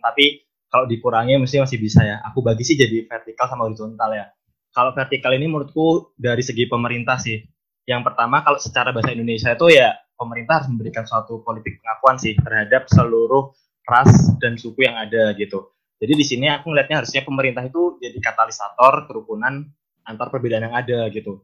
tapi 0.00 0.40
kalau 0.72 0.88
dikurangi 0.88 1.36
mesti 1.36 1.60
masih 1.60 1.76
bisa 1.76 2.00
ya. 2.00 2.16
Aku 2.32 2.40
bagi 2.40 2.64
sih 2.64 2.80
jadi 2.80 3.04
vertikal 3.04 3.44
sama 3.52 3.68
horizontal 3.68 4.08
ya. 4.16 4.32
Kalau 4.72 4.96
vertikal 4.96 5.36
ini 5.36 5.50
menurutku 5.50 6.16
dari 6.16 6.40
segi 6.40 6.64
pemerintah 6.64 7.20
sih. 7.20 7.36
Yang 7.84 8.08
pertama 8.08 8.40
kalau 8.40 8.56
secara 8.56 8.94
bahasa 8.94 9.12
Indonesia 9.12 9.52
itu 9.52 9.66
ya 9.68 9.92
pemerintah 10.14 10.62
harus 10.62 10.68
memberikan 10.70 11.04
suatu 11.04 11.42
politik 11.44 11.82
pengakuan 11.82 12.16
sih 12.16 12.38
terhadap 12.38 12.86
seluruh 12.86 13.50
ras 13.90 14.10
dan 14.38 14.54
suku 14.54 14.86
yang 14.86 14.94
ada 14.94 15.34
gitu. 15.34 15.74
Jadi 16.00 16.12
di 16.16 16.24
sini 16.24 16.46
aku 16.48 16.70
ngelihatnya 16.70 17.02
harusnya 17.04 17.26
pemerintah 17.26 17.66
itu 17.66 17.98
jadi 17.98 18.16
katalisator 18.22 19.10
kerukunan 19.10 19.68
antar 20.06 20.30
perbedaan 20.30 20.70
yang 20.70 20.76
ada 20.78 21.10
gitu. 21.12 21.42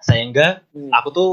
Sehingga 0.00 0.64
hmm. 0.72 0.94
aku 0.94 1.08
tuh 1.12 1.30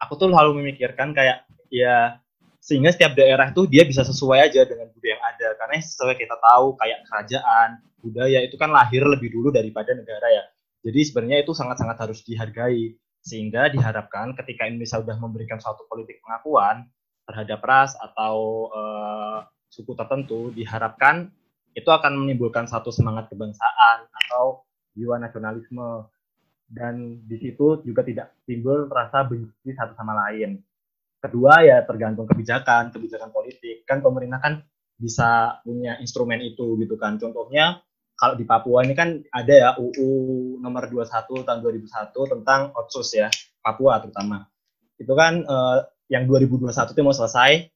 aku 0.00 0.12
tuh 0.16 0.32
selalu 0.32 0.64
memikirkan 0.64 1.12
kayak 1.12 1.44
ya 1.68 2.22
sehingga 2.66 2.90
setiap 2.90 3.14
daerah 3.14 3.54
itu 3.54 3.62
dia 3.70 3.86
bisa 3.86 4.02
sesuai 4.02 4.50
aja 4.50 4.66
dengan 4.66 4.90
budaya 4.90 5.14
yang 5.14 5.22
ada 5.22 5.48
karena 5.54 5.74
sesuai 5.78 6.18
kita 6.18 6.34
tahu 6.34 6.74
kayak 6.74 6.98
kerajaan 7.06 7.68
budaya 8.02 8.38
itu 8.42 8.58
kan 8.58 8.74
lahir 8.74 9.06
lebih 9.06 9.30
dulu 9.30 9.54
daripada 9.54 9.94
negara 9.94 10.26
ya 10.26 10.44
jadi 10.82 11.00
sebenarnya 11.06 11.38
itu 11.46 11.54
sangat-sangat 11.54 11.96
harus 11.98 12.26
dihargai 12.26 12.98
sehingga 13.22 13.70
diharapkan 13.70 14.34
ketika 14.38 14.66
Indonesia 14.66 15.02
sudah 15.02 15.18
memberikan 15.18 15.58
suatu 15.58 15.86
politik 15.90 16.22
pengakuan 16.22 16.86
terhadap 17.26 17.58
ras 17.66 17.94
atau 17.98 18.66
uh, 18.70 19.42
suku 19.76 19.92
tertentu 19.92 20.48
diharapkan 20.56 21.28
itu 21.76 21.92
akan 21.92 22.24
menimbulkan 22.24 22.64
satu 22.64 22.88
semangat 22.88 23.28
kebangsaan 23.28 24.08
atau 24.08 24.64
jiwa 24.96 25.20
nasionalisme 25.20 26.08
dan 26.66 27.20
di 27.28 27.36
situ 27.36 27.84
juga 27.84 28.00
tidak 28.00 28.32
timbul 28.48 28.88
rasa 28.88 29.28
benci 29.28 29.76
satu 29.76 29.92
sama 29.92 30.16
lain. 30.26 30.56
Kedua 31.20 31.60
ya 31.60 31.84
tergantung 31.84 32.24
kebijakan, 32.24 32.90
kebijakan 32.90 33.28
politik. 33.30 33.84
Kan 33.84 34.00
pemerintah 34.00 34.40
kan 34.40 34.64
bisa 34.96 35.60
punya 35.62 36.00
instrumen 36.00 36.40
itu 36.40 36.80
gitu 36.80 36.96
kan. 36.96 37.20
Contohnya 37.20 37.84
kalau 38.16 38.34
di 38.34 38.48
Papua 38.48 38.80
ini 38.80 38.96
kan 38.96 39.20
ada 39.28 39.52
ya 39.52 39.70
UU 39.76 40.56
nomor 40.64 40.88
21 40.88 41.44
tahun 41.44 41.60
2001 41.60 42.32
tentang 42.32 42.72
otsus 42.72 43.12
ya, 43.12 43.28
Papua 43.60 44.00
terutama. 44.00 44.48
Itu 44.96 45.12
kan 45.12 45.44
eh, 45.44 45.78
yang 46.08 46.24
2021 46.24 46.72
itu 46.72 47.00
mau 47.04 47.12
selesai, 47.12 47.68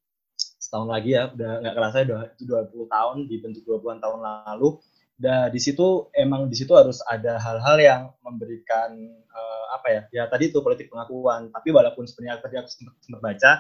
setahun 0.71 0.87
lagi 0.87 1.19
ya 1.19 1.35
udah 1.35 1.67
nggak 1.67 1.75
kerasa 1.75 2.07
udah 2.07 2.31
20 2.71 2.95
tahun 2.95 3.17
dibentuk 3.27 3.67
20-an 3.67 3.99
tahun 3.99 4.21
lalu 4.23 4.79
dan 5.19 5.51
di 5.51 5.59
situ 5.59 6.07
emang 6.15 6.47
di 6.47 6.55
situ 6.55 6.71
harus 6.79 7.03
ada 7.11 7.43
hal-hal 7.43 7.77
yang 7.83 8.03
memberikan 8.23 8.95
uh, 9.35 9.65
apa 9.75 9.87
ya 9.91 10.03
ya 10.15 10.23
tadi 10.31 10.55
itu 10.55 10.63
politik 10.63 10.87
pengakuan 10.87 11.51
tapi 11.51 11.75
walaupun 11.75 12.07
sebenarnya 12.07 12.39
tadi 12.39 12.55
aku 12.63 12.71
sempat, 12.71 12.95
sempat 13.03 13.21
baca 13.21 13.51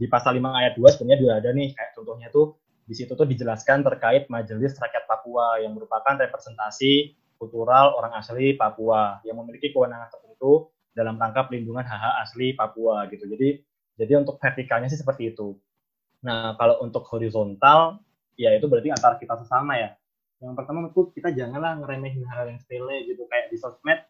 di 0.00 0.08
pasal 0.08 0.40
5 0.40 0.40
ayat 0.40 0.72
2 0.80 0.88
sebenarnya 0.88 1.20
juga 1.20 1.32
ada 1.36 1.50
nih 1.52 1.68
kayak 1.76 1.90
contohnya 2.00 2.32
tuh 2.32 2.56
di 2.88 2.94
situ 2.96 3.12
tuh 3.12 3.28
dijelaskan 3.28 3.84
terkait 3.84 4.32
Majelis 4.32 4.72
Rakyat 4.80 5.04
Papua 5.04 5.60
yang 5.60 5.76
merupakan 5.76 6.16
representasi 6.16 7.12
kultural 7.36 7.92
orang 7.92 8.16
asli 8.16 8.56
Papua 8.56 9.20
yang 9.28 9.36
memiliki 9.36 9.68
kewenangan 9.68 10.08
tertentu 10.08 10.72
dalam 10.96 11.20
rangka 11.20 11.44
pelindungan 11.44 11.84
hak-hak 11.84 12.14
asli 12.24 12.56
Papua 12.56 13.04
gitu. 13.12 13.28
Jadi 13.28 13.60
jadi 13.94 14.20
untuk 14.20 14.40
vertikalnya 14.40 14.88
sih 14.88 15.00
seperti 15.00 15.36
itu. 15.36 15.56
Nah, 16.24 16.56
kalau 16.56 16.80
untuk 16.80 17.04
horizontal, 17.12 18.00
ya 18.34 18.50
itu 18.56 18.64
berarti 18.64 18.90
antara 18.90 19.20
kita 19.20 19.36
sesama 19.44 19.76
ya. 19.76 19.92
Yang 20.40 20.54
pertama 20.56 20.84
menurutku 20.84 21.12
kita 21.12 21.30
janganlah 21.36 21.78
ngeremehin 21.84 22.24
hal 22.28 22.48
yang 22.48 22.58
sepele 22.58 23.04
gitu 23.06 23.28
kayak 23.28 23.52
di 23.52 23.56
sosmed. 23.60 24.00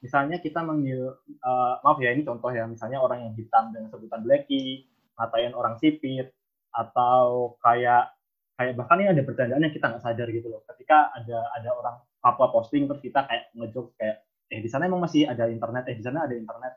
Misalnya 0.00 0.38
kita 0.38 0.60
manggil 0.62 1.16
uh, 1.42 1.74
maaf 1.82 1.98
ya 1.98 2.14
ini 2.14 2.22
contoh 2.22 2.50
ya. 2.54 2.64
Misalnya 2.70 3.02
orang 3.02 3.26
yang 3.26 3.34
hitam 3.34 3.74
dengan 3.74 3.90
sebutan 3.90 4.22
blacky 4.22 4.86
ngatain 5.14 5.54
orang 5.54 5.78
sipit 5.78 6.34
atau 6.74 7.54
kayak 7.62 8.10
kayak 8.58 8.74
bahkan 8.74 8.98
ini 9.02 9.10
ada 9.14 9.22
pertanyaan 9.22 9.62
yang 9.70 9.74
kita 9.74 9.86
nggak 9.90 10.02
sadar 10.02 10.28
gitu 10.30 10.46
loh. 10.50 10.62
Ketika 10.66 11.14
ada 11.14 11.38
ada 11.54 11.70
orang 11.74 11.96
Papua 12.18 12.48
posting 12.50 12.88
terus 12.88 13.04
kita 13.04 13.20
kayak 13.28 13.52
ngejok 13.52 13.86
kayak 14.00 14.16
eh 14.48 14.60
di 14.60 14.68
sana 14.68 14.88
emang 14.88 15.04
masih 15.04 15.28
ada 15.28 15.46
internet? 15.50 15.84
Eh 15.90 15.96
di 15.96 16.04
sana 16.04 16.26
ada 16.26 16.34
internet? 16.34 16.74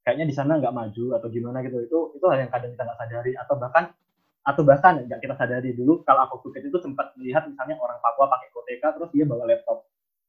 Kayaknya 0.00 0.26
di 0.26 0.34
sana 0.34 0.52
nggak 0.58 0.74
maju 0.74 1.04
atau 1.20 1.28
gimana 1.30 1.62
gitu. 1.62 1.76
Itu 1.84 1.98
itu 2.18 2.24
hal 2.26 2.48
yang 2.48 2.50
kadang 2.50 2.72
kita 2.74 2.82
nggak 2.88 2.98
sadari. 2.98 3.32
Atau 3.38 3.54
bahkan 3.60 3.84
atau 4.40 4.62
bahkan 4.64 5.04
nggak 5.04 5.20
kita 5.20 5.34
sadari 5.36 5.76
dulu 5.76 6.00
kalau 6.08 6.24
aku 6.24 6.48
kecil 6.48 6.72
itu 6.72 6.80
sempat 6.80 7.12
melihat 7.20 7.44
misalnya 7.44 7.76
orang 7.76 8.00
Papua 8.00 8.26
pakai 8.32 8.48
koteka 8.56 8.96
terus 8.96 9.10
dia 9.12 9.28
bawa 9.28 9.44
laptop. 9.44 9.84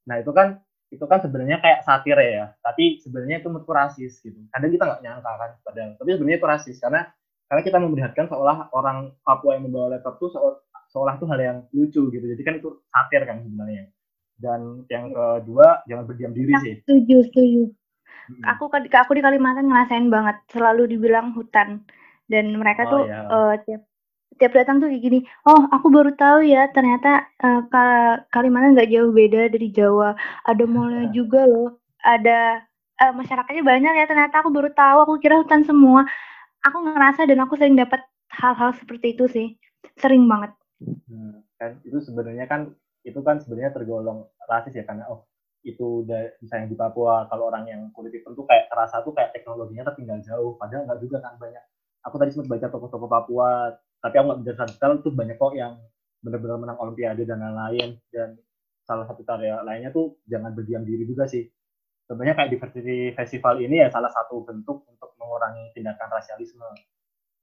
Nah 0.08 0.20
itu 0.20 0.32
kan 0.36 0.60
itu 0.92 1.06
kan 1.08 1.24
sebenarnya 1.24 1.64
kayak 1.64 1.88
satir 1.88 2.20
ya 2.20 2.52
tapi 2.60 3.00
sebenarnya 3.00 3.40
itu 3.40 3.48
menurut 3.48 3.72
rasis 3.72 4.20
gitu. 4.20 4.36
Kadang 4.52 4.72
kita 4.76 4.84
nggak 4.84 5.02
nyangka 5.04 5.32
kan 5.40 5.52
padahal. 5.64 5.92
Tapi 5.96 6.10
sebenarnya 6.20 6.40
itu 6.44 6.50
rasis 6.52 6.78
karena 6.84 7.02
karena 7.48 7.62
kita 7.68 7.78
memperlihatkan 7.80 8.26
seolah 8.32 8.58
orang 8.76 8.98
Papua 9.24 9.60
yang 9.60 9.68
membawa 9.68 9.96
laptop 9.96 10.20
itu 10.20 10.28
seolah, 10.36 10.56
seolah 10.92 11.14
itu 11.16 11.26
hal 11.28 11.40
yang 11.40 11.58
lucu 11.72 12.02
gitu. 12.12 12.26
Jadi 12.36 12.42
kan 12.44 12.54
itu 12.60 12.70
satir 12.92 13.24
kan 13.24 13.44
sebenarnya. 13.44 13.84
Dan 14.36 14.84
yang 14.92 15.12
kedua 15.12 15.84
jangan 15.88 16.04
berdiam 16.08 16.34
diri 16.36 16.52
sih. 16.64 16.76
setuju 16.84 17.18
setuju. 17.32 17.64
Hmm. 18.32 18.44
aku 18.48 18.70
aku 18.72 19.12
di 19.18 19.22
Kalimantan 19.24 19.68
ngerasain 19.68 20.08
banget 20.08 20.40
selalu 20.52 20.96
dibilang 20.96 21.32
hutan. 21.36 21.84
Dan 22.32 22.56
mereka 22.56 22.88
oh, 22.88 22.92
tuh 22.92 23.02
iya. 23.12 23.28
uh, 23.28 23.56
tiap 23.68 23.91
tiap 24.40 24.56
datang 24.56 24.80
tuh 24.80 24.88
kayak 24.88 25.04
gini, 25.04 25.20
oh 25.48 25.68
aku 25.72 25.92
baru 25.92 26.12
tahu 26.16 26.48
ya 26.48 26.70
ternyata 26.72 27.28
uh, 27.44 27.62
Kalimantan 28.32 28.78
nggak 28.78 28.92
jauh 28.92 29.12
beda 29.12 29.52
dari 29.52 29.70
Jawa, 29.72 30.16
ada 30.48 30.64
mallnya 30.66 31.12
juga 31.12 31.46
loh, 31.46 31.78
ada 32.02 32.64
uh, 33.02 33.14
masyarakatnya 33.14 33.64
banyak 33.66 33.94
ya 33.98 34.06
ternyata 34.06 34.42
aku 34.46 34.50
baru 34.54 34.70
tahu, 34.74 34.98
aku 35.06 35.14
kira 35.22 35.42
hutan 35.42 35.66
semua. 35.66 36.06
Aku 36.62 36.78
ngerasa 36.86 37.26
dan 37.26 37.42
aku 37.42 37.58
sering 37.58 37.74
dapat 37.74 38.06
hal-hal 38.30 38.78
seperti 38.78 39.18
itu 39.18 39.26
sih, 39.26 39.48
sering 39.98 40.30
banget. 40.30 40.54
Hmm, 41.10 41.42
kan 41.58 41.82
itu 41.82 41.98
sebenarnya 42.06 42.46
kan 42.46 42.70
itu 43.02 43.18
kan 43.26 43.42
sebenarnya 43.42 43.74
tergolong 43.74 44.30
rasis 44.46 44.78
ya 44.78 44.86
karena 44.86 45.10
oh 45.10 45.26
itu 45.66 46.06
udah 46.06 46.38
misalnya 46.42 46.70
di 46.70 46.78
Papua. 46.78 47.26
Kalau 47.30 47.50
orang 47.50 47.66
yang 47.66 47.82
kulit 47.98 48.14
hitam 48.14 48.38
tuh 48.38 48.46
kayak 48.46 48.70
terasa 48.70 49.02
tuh 49.02 49.14
kayak 49.14 49.34
teknologinya 49.34 49.90
tertinggal 49.90 50.22
jauh. 50.22 50.54
Padahal 50.58 50.86
nggak 50.86 51.02
juga 51.02 51.18
kan 51.22 51.38
banyak. 51.38 51.66
Aku 52.06 52.18
tadi 52.18 52.30
sempat 52.34 52.50
baca 52.50 52.68
toko-toko 52.70 53.06
Papua 53.10 53.74
tapi 54.02 54.16
aku 54.18 54.26
nggak 54.34 54.40
bisa 54.42 54.66
detail 54.66 54.94
tuh 55.06 55.14
banyak 55.14 55.38
kok 55.38 55.54
yang 55.54 55.78
benar-benar 56.26 56.58
menang 56.58 56.78
olimpiade 56.82 57.24
dan 57.24 57.38
lain-lain. 57.38 58.02
Dan 58.10 58.34
salah 58.82 59.06
satu 59.06 59.22
cara 59.22 59.62
lainnya 59.62 59.94
tuh 59.94 60.18
jangan 60.26 60.58
berdiam 60.58 60.82
diri 60.82 61.06
juga 61.06 61.30
sih. 61.30 61.46
Sebenarnya 62.10 62.36
kayak 62.36 62.50
diversity 62.58 63.14
festival 63.14 63.62
ini 63.62 63.86
ya 63.86 63.88
salah 63.94 64.10
satu 64.10 64.42
bentuk 64.44 64.90
untuk 64.90 65.14
mengurangi 65.22 65.70
tindakan 65.78 66.10
rasialisme. 66.10 66.66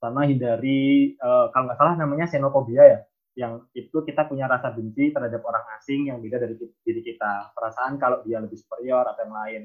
Sama 0.03 0.27
hindari 0.27 1.15
uh, 1.23 1.49
kalau 1.55 1.71
nggak 1.71 1.79
salah 1.79 1.95
namanya 1.95 2.27
xenophobia 2.27 2.85
ya 2.85 2.99
yang 3.39 3.63
itu 3.71 4.03
kita 4.03 4.27
punya 4.27 4.51
rasa 4.51 4.75
benci 4.75 5.15
terhadap 5.15 5.39
orang 5.47 5.63
asing 5.79 6.11
yang 6.11 6.19
beda 6.19 6.43
dari 6.43 6.59
diri 6.59 7.03
kita. 7.07 7.55
Perasaan 7.55 7.95
kalau 8.03 8.27
dia 8.27 8.43
lebih 8.43 8.59
superior 8.59 9.07
atau 9.07 9.23
yang 9.23 9.35
lain. 9.35 9.63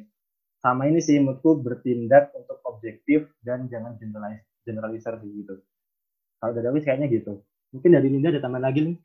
Sama 0.61 0.85
ini 0.87 1.01
sih 1.01 1.17
menurutku 1.17 1.59
bertindak 1.59 2.31
untuk 2.37 2.61
objektif 2.69 3.33
dan 3.41 3.65
jangan 3.67 3.97
generalis 3.97 4.45
generalizer 4.63 5.19
gitu 5.19 5.59
kalau 6.43 6.51
dari 6.51 6.67
aku 6.67 6.83
kayaknya 6.83 7.07
gitu 7.07 7.39
mungkin 7.71 7.89
dari 7.95 8.07
Linda 8.11 8.35
ada 8.35 8.43
tambahan 8.43 8.67
lagi 8.67 8.79
nih 8.83 8.97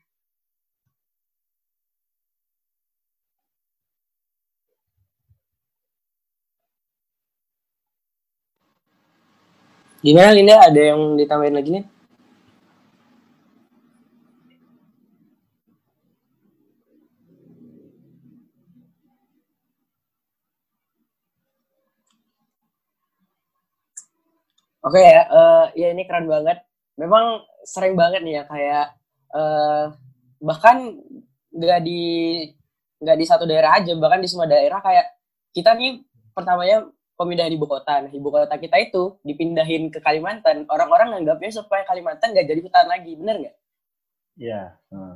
Gimana 9.98 10.30
Linda? 10.30 10.62
Ada 10.62 10.94
yang 10.94 11.18
ditambahin 11.18 11.58
lagi 11.58 11.70
nih? 11.74 11.84
Oke 24.86 25.02
okay, 25.02 25.10
ya, 25.10 25.22
uh, 25.34 25.64
ya 25.74 25.90
ini 25.90 26.06
keren 26.06 26.30
banget. 26.30 26.62
Memang 26.98 27.46
sering 27.62 27.94
banget 27.94 28.26
nih 28.26 28.42
ya 28.42 28.44
kayak 28.44 28.86
uh, 29.32 29.94
bahkan 30.42 30.98
nggak 31.54 31.80
di 31.86 32.02
nggak 32.98 33.18
di 33.18 33.26
satu 33.26 33.46
daerah 33.46 33.78
aja, 33.78 33.94
bahkan 33.94 34.18
di 34.18 34.28
semua 34.28 34.50
daerah 34.50 34.82
kayak 34.82 35.06
kita 35.54 35.78
nih 35.78 36.02
pertamanya 36.34 36.90
pemindahan 37.18 37.54
ibu 37.54 37.66
kota. 37.66 38.06
Nah, 38.06 38.10
ibu 38.10 38.28
kota 38.30 38.54
kita 38.58 38.78
itu 38.78 39.18
dipindahin 39.22 39.90
ke 39.90 39.98
Kalimantan. 39.98 40.66
Orang-orang 40.70 41.14
nganggapnya 41.14 41.62
supaya 41.62 41.82
Kalimantan 41.86 42.34
nggak 42.34 42.46
jadi 42.46 42.60
hutan 42.62 42.86
lagi, 42.86 43.12
bener 43.18 43.36
nggak? 43.42 43.56
Iya. 44.38 44.62
Yeah. 44.90 44.94
Uh. 44.94 45.14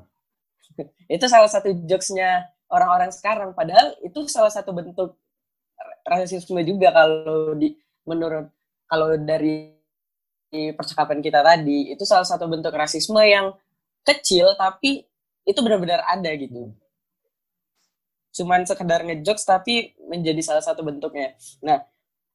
itu 1.14 1.26
salah 1.30 1.50
satu 1.50 1.70
jokesnya 1.86 2.50
orang-orang 2.70 3.10
sekarang. 3.14 3.54
Padahal 3.54 3.94
itu 4.02 4.26
salah 4.26 4.50
satu 4.50 4.74
bentuk 4.74 5.18
rasisme 6.02 6.58
juga 6.66 6.90
kalau 6.90 7.54
di 7.54 7.78
menurut 8.02 8.50
kalau 8.90 9.14
dari 9.14 9.71
percakapan 10.52 11.24
kita 11.24 11.40
tadi 11.40 11.96
itu 11.96 12.04
salah 12.04 12.28
satu 12.28 12.44
bentuk 12.44 12.76
rasisme 12.76 13.18
yang 13.24 13.56
kecil 14.04 14.52
tapi 14.60 15.00
itu 15.48 15.58
benar-benar 15.64 16.04
ada 16.04 16.30
gitu. 16.36 16.68
Hmm. 16.68 16.76
Cuman 18.32 18.64
sekedar 18.68 19.04
ngejokes 19.04 19.44
tapi 19.48 19.96
menjadi 20.08 20.40
salah 20.44 20.64
satu 20.64 20.84
bentuknya. 20.84 21.36
Nah, 21.64 21.80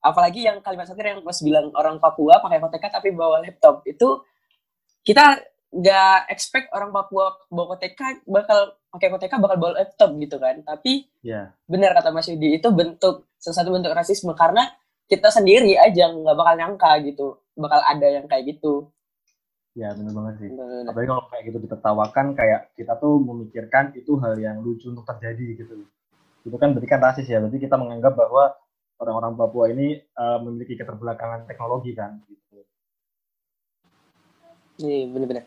apalagi 0.02 0.46
yang 0.46 0.62
kalimat 0.62 0.90
satir 0.90 1.14
yang 1.14 1.22
mas 1.22 1.42
bilang 1.42 1.70
orang 1.74 1.98
Papua 1.98 2.42
pakai 2.42 2.62
KTK 2.62 2.86
tapi 3.02 3.10
bawa 3.14 3.42
laptop 3.42 3.82
itu 3.86 4.22
kita 5.02 5.42
nggak 5.74 6.32
expect 6.32 6.72
orang 6.72 6.94
Papua 6.96 7.34
bawa 7.52 7.76
KTK 7.76 8.24
bakal 8.24 8.78
pakai 8.88 9.08
KTK 9.14 9.34
bakal 9.42 9.58
bawa 9.60 9.74
laptop 9.84 10.10
gitu 10.16 10.38
kan 10.40 10.56
tapi 10.64 11.06
yeah. 11.26 11.52
benar 11.68 11.92
kata 11.98 12.14
Mas 12.14 12.30
Yudi 12.32 12.56
itu 12.56 12.70
bentuk 12.72 13.28
salah 13.36 13.58
satu 13.62 13.70
bentuk 13.74 13.92
rasisme 13.92 14.32
karena 14.38 14.70
kita 15.08 15.32
sendiri 15.32 15.80
aja 15.80 16.12
nggak 16.12 16.36
bakal 16.36 16.54
nyangka 16.56 16.92
gitu 17.04 17.28
bakal 17.56 17.80
ada 17.84 18.08
yang 18.08 18.26
kayak 18.28 18.56
gitu 18.56 18.92
ya 19.78 19.94
benar 19.94 20.14
banget 20.14 20.36
sih 20.46 20.50
bener. 20.52 20.84
apalagi 20.90 21.08
kalau 21.10 21.24
kayak 21.32 21.44
gitu 21.48 21.58
ditertawakan 21.64 22.26
kayak 22.36 22.62
kita 22.76 22.94
tuh 23.00 23.16
memikirkan 23.22 23.96
itu 23.96 24.20
hal 24.20 24.36
yang 24.38 24.60
lucu 24.62 24.90
untuk 24.92 25.06
terjadi 25.06 25.64
gitu 25.64 25.86
itu 26.48 26.56
kan 26.56 26.72
berarti 26.72 26.88
kan 26.88 27.00
rasis 27.04 27.28
ya 27.28 27.44
berarti 27.44 27.60
kita 27.60 27.76
menganggap 27.76 28.14
bahwa 28.16 28.56
orang-orang 28.98 29.34
Papua 29.38 29.66
ini 29.70 29.98
uh, 30.18 30.42
memiliki 30.42 30.74
keterbelakangan 30.78 31.46
teknologi 31.46 31.94
kan 31.94 32.18
gitu. 32.26 32.66
Iya 34.82 35.10
benar-benar. 35.10 35.46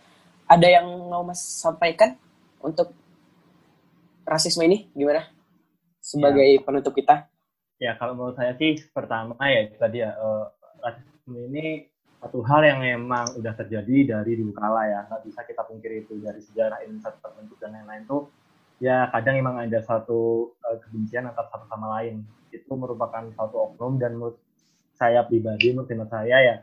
Ada 0.50 0.66
yang 0.66 0.86
mau 1.06 1.22
Mas 1.22 1.42
sampaikan 1.42 2.18
untuk 2.58 2.90
rasisme 4.26 4.66
ini 4.66 4.90
gimana? 4.94 5.26
Sebagai 6.02 6.58
ya. 6.58 6.62
penutup 6.62 6.94
kita. 6.94 7.29
Ya 7.80 7.96
kalau 7.96 8.12
menurut 8.12 8.36
saya 8.36 8.52
sih 8.60 8.76
pertama 8.92 9.34
ya 9.48 9.72
tadi 9.74 10.04
ya 10.04 10.12
uh, 10.20 10.52
ini 11.32 11.88
satu 12.20 12.44
hal 12.44 12.60
yang 12.68 12.84
memang 12.84 13.40
udah 13.40 13.56
terjadi 13.56 14.20
dari 14.20 14.36
dulu 14.36 14.52
kala 14.52 14.84
ya. 14.84 15.00
Nggak 15.08 15.22
bisa 15.24 15.40
kita 15.48 15.62
pungkiri 15.64 16.04
itu 16.04 16.20
dari 16.20 16.44
sejarah 16.44 16.84
Indonesia 16.84 17.16
terbentuk 17.16 17.56
dan 17.56 17.72
lain-lain 17.72 18.04
tuh 18.04 18.28
ya 18.80 19.08
kadang 19.08 19.40
memang 19.40 19.64
ada 19.64 19.80
satu 19.80 20.52
uh, 20.60 20.76
kebencian 20.84 21.26
antara 21.32 21.48
satu 21.48 21.64
sama 21.72 21.98
lain. 21.98 22.20
Itu 22.52 22.76
merupakan 22.76 23.24
satu 23.32 23.72
oknum 23.72 23.96
dan 23.96 24.20
menurut 24.20 24.36
saya 25.00 25.24
pribadi 25.24 25.72
menurut 25.72 26.12
saya 26.12 26.36
ya 26.44 26.56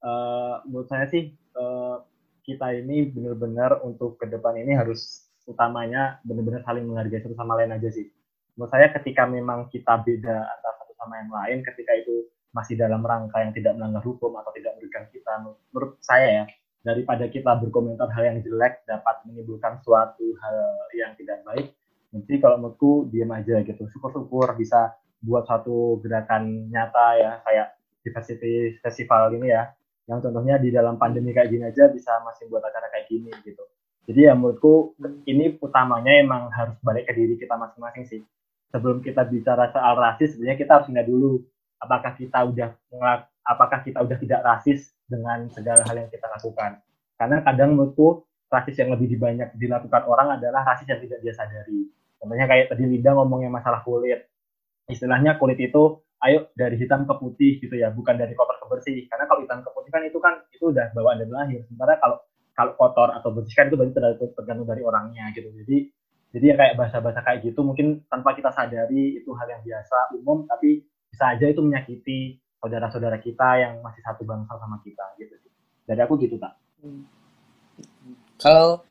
uh, 0.00 0.64
menurut 0.64 0.88
saya 0.88 1.04
sih 1.12 1.36
uh, 1.60 2.00
kita 2.40 2.72
ini 2.72 3.12
benar-benar 3.12 3.84
untuk 3.84 4.16
ke 4.16 4.24
depan 4.24 4.56
ini 4.56 4.72
harus 4.72 5.28
utamanya 5.44 6.16
benar-benar 6.24 6.64
saling 6.64 6.88
menghargai 6.88 7.20
satu 7.20 7.36
sama 7.36 7.60
lain 7.60 7.76
aja 7.76 7.92
sih 7.92 8.08
menurut 8.56 8.72
saya 8.72 8.88
ketika 8.96 9.28
memang 9.28 9.68
kita 9.68 10.00
beda 10.00 10.36
antara 10.48 10.74
satu 10.80 10.92
sama 10.96 11.14
yang 11.20 11.30
lain 11.30 11.58
ketika 11.62 11.92
itu 11.92 12.26
masih 12.56 12.74
dalam 12.80 13.04
rangka 13.04 13.36
yang 13.44 13.52
tidak 13.52 13.76
melanggar 13.76 14.00
hukum 14.00 14.32
atau 14.40 14.48
tidak 14.56 14.80
merugikan 14.80 15.04
kita 15.12 15.32
menurut 15.44 16.00
saya 16.00 16.28
ya 16.42 16.44
daripada 16.80 17.28
kita 17.28 17.52
berkomentar 17.60 18.08
hal 18.08 18.24
yang 18.32 18.38
jelek 18.40 18.80
dapat 18.88 19.20
menimbulkan 19.28 19.76
suatu 19.84 20.24
hal 20.40 20.56
yang 20.96 21.12
tidak 21.20 21.44
baik 21.44 21.76
nanti 22.16 22.34
kalau 22.40 22.56
menurutku 22.56 23.12
diam 23.12 23.28
aja 23.36 23.60
gitu. 23.60 23.84
Syukur-syukur 23.92 24.56
bisa 24.56 24.96
buat 25.20 25.44
satu 25.44 26.00
gerakan 26.00 26.72
nyata 26.72 27.06
ya 27.20 27.32
kayak 27.44 27.76
diversity 28.06 28.80
festival 28.80 29.36
ini 29.36 29.52
ya 29.52 29.68
yang 30.06 30.22
contohnya 30.22 30.56
di 30.62 30.70
dalam 30.70 30.96
pandemi 30.96 31.34
kayak 31.34 31.50
gini 31.50 31.66
aja 31.66 31.90
bisa 31.90 32.22
masih 32.22 32.46
buat 32.48 32.62
acara 32.62 32.88
kayak 32.88 33.10
gini 33.10 33.34
gitu. 33.44 33.60
Jadi 34.06 34.30
ya 34.30 34.38
menurutku 34.38 34.94
ini 35.26 35.58
utamanya 35.58 36.14
emang 36.22 36.46
harus 36.54 36.78
balik 36.80 37.10
ke 37.10 37.12
diri 37.18 37.34
kita 37.34 37.58
masing-masing 37.58 38.06
sih 38.06 38.22
sebelum 38.72 39.02
kita 39.04 39.22
bicara 39.26 39.70
soal 39.70 39.94
rasis 39.98 40.34
sebenarnya 40.34 40.58
kita 40.58 40.72
harus 40.80 40.88
ingat 40.90 41.06
dulu 41.06 41.42
apakah 41.78 42.12
kita 42.16 42.38
udah 42.46 42.68
apakah 43.46 43.78
kita 43.84 43.98
udah 44.02 44.16
tidak 44.18 44.40
rasis 44.42 44.90
dengan 45.06 45.46
segala 45.52 45.86
hal 45.86 45.96
yang 45.96 46.10
kita 46.10 46.26
lakukan 46.26 46.82
karena 47.16 47.36
kadang 47.46 47.78
menurutku 47.78 48.26
rasis 48.50 48.76
yang 48.78 48.90
lebih 48.94 49.18
banyak 49.18 49.54
dilakukan 49.58 50.02
orang 50.06 50.38
adalah 50.38 50.66
rasis 50.66 50.86
yang 50.90 51.00
tidak 51.02 51.18
dia 51.22 51.34
sadari 51.34 51.86
contohnya 52.18 52.46
kayak 52.50 52.72
tadi 52.72 52.84
Linda 52.86 53.14
ngomongnya 53.14 53.50
masalah 53.50 53.80
kulit 53.86 54.26
istilahnya 54.90 55.38
kulit 55.38 55.58
itu 55.62 56.02
ayo 56.24 56.48
dari 56.56 56.80
hitam 56.80 57.04
ke 57.04 57.14
putih 57.20 57.52
gitu 57.60 57.74
ya, 57.76 57.92
bukan 57.92 58.16
dari 58.16 58.32
kotor 58.32 58.56
ke 58.56 58.66
bersih. 58.70 59.04
Karena 59.10 59.28
kalau 59.28 59.40
hitam 59.44 59.60
ke 59.60 59.70
putih 59.74 59.90
kan 59.92 60.02
itu 60.06 60.18
kan 60.18 60.34
itu 60.50 60.64
udah 60.72 60.86
bawaan 60.96 61.20
dari 61.20 61.32
lahir. 61.32 61.60
Sementara 61.68 62.00
kalau 62.00 62.18
kalau 62.56 62.72
kotor 62.80 63.08
atau 63.12 63.28
bersih 63.36 63.54
kan 63.54 63.68
itu 63.68 63.76
berarti 63.76 63.98
tergantung 64.32 64.68
dari 64.68 64.80
orangnya 64.80 65.28
gitu. 65.36 65.52
Jadi 65.52 65.92
jadi 66.36 66.52
ya 66.52 66.56
kayak 66.60 66.74
bahasa-bahasa 66.76 67.24
kayak 67.24 67.48
gitu 67.48 67.64
mungkin 67.64 68.04
tanpa 68.12 68.36
kita 68.36 68.52
sadari 68.52 69.24
itu 69.24 69.32
hal 69.32 69.48
yang 69.48 69.64
biasa 69.64 70.12
umum 70.20 70.44
tapi 70.44 70.84
bisa 71.08 71.32
aja 71.32 71.48
itu 71.48 71.64
menyakiti 71.64 72.36
saudara-saudara 72.60 73.16
kita 73.24 73.48
yang 73.56 73.80
masih 73.80 74.04
satu 74.04 74.28
bangsa 74.28 74.52
sama 74.60 74.76
kita 74.84 75.16
gitu. 75.16 75.32
Dari 75.88 76.00
aku 76.04 76.20
gitu 76.20 76.36
tak. 76.36 76.60
Kalau 78.36 78.84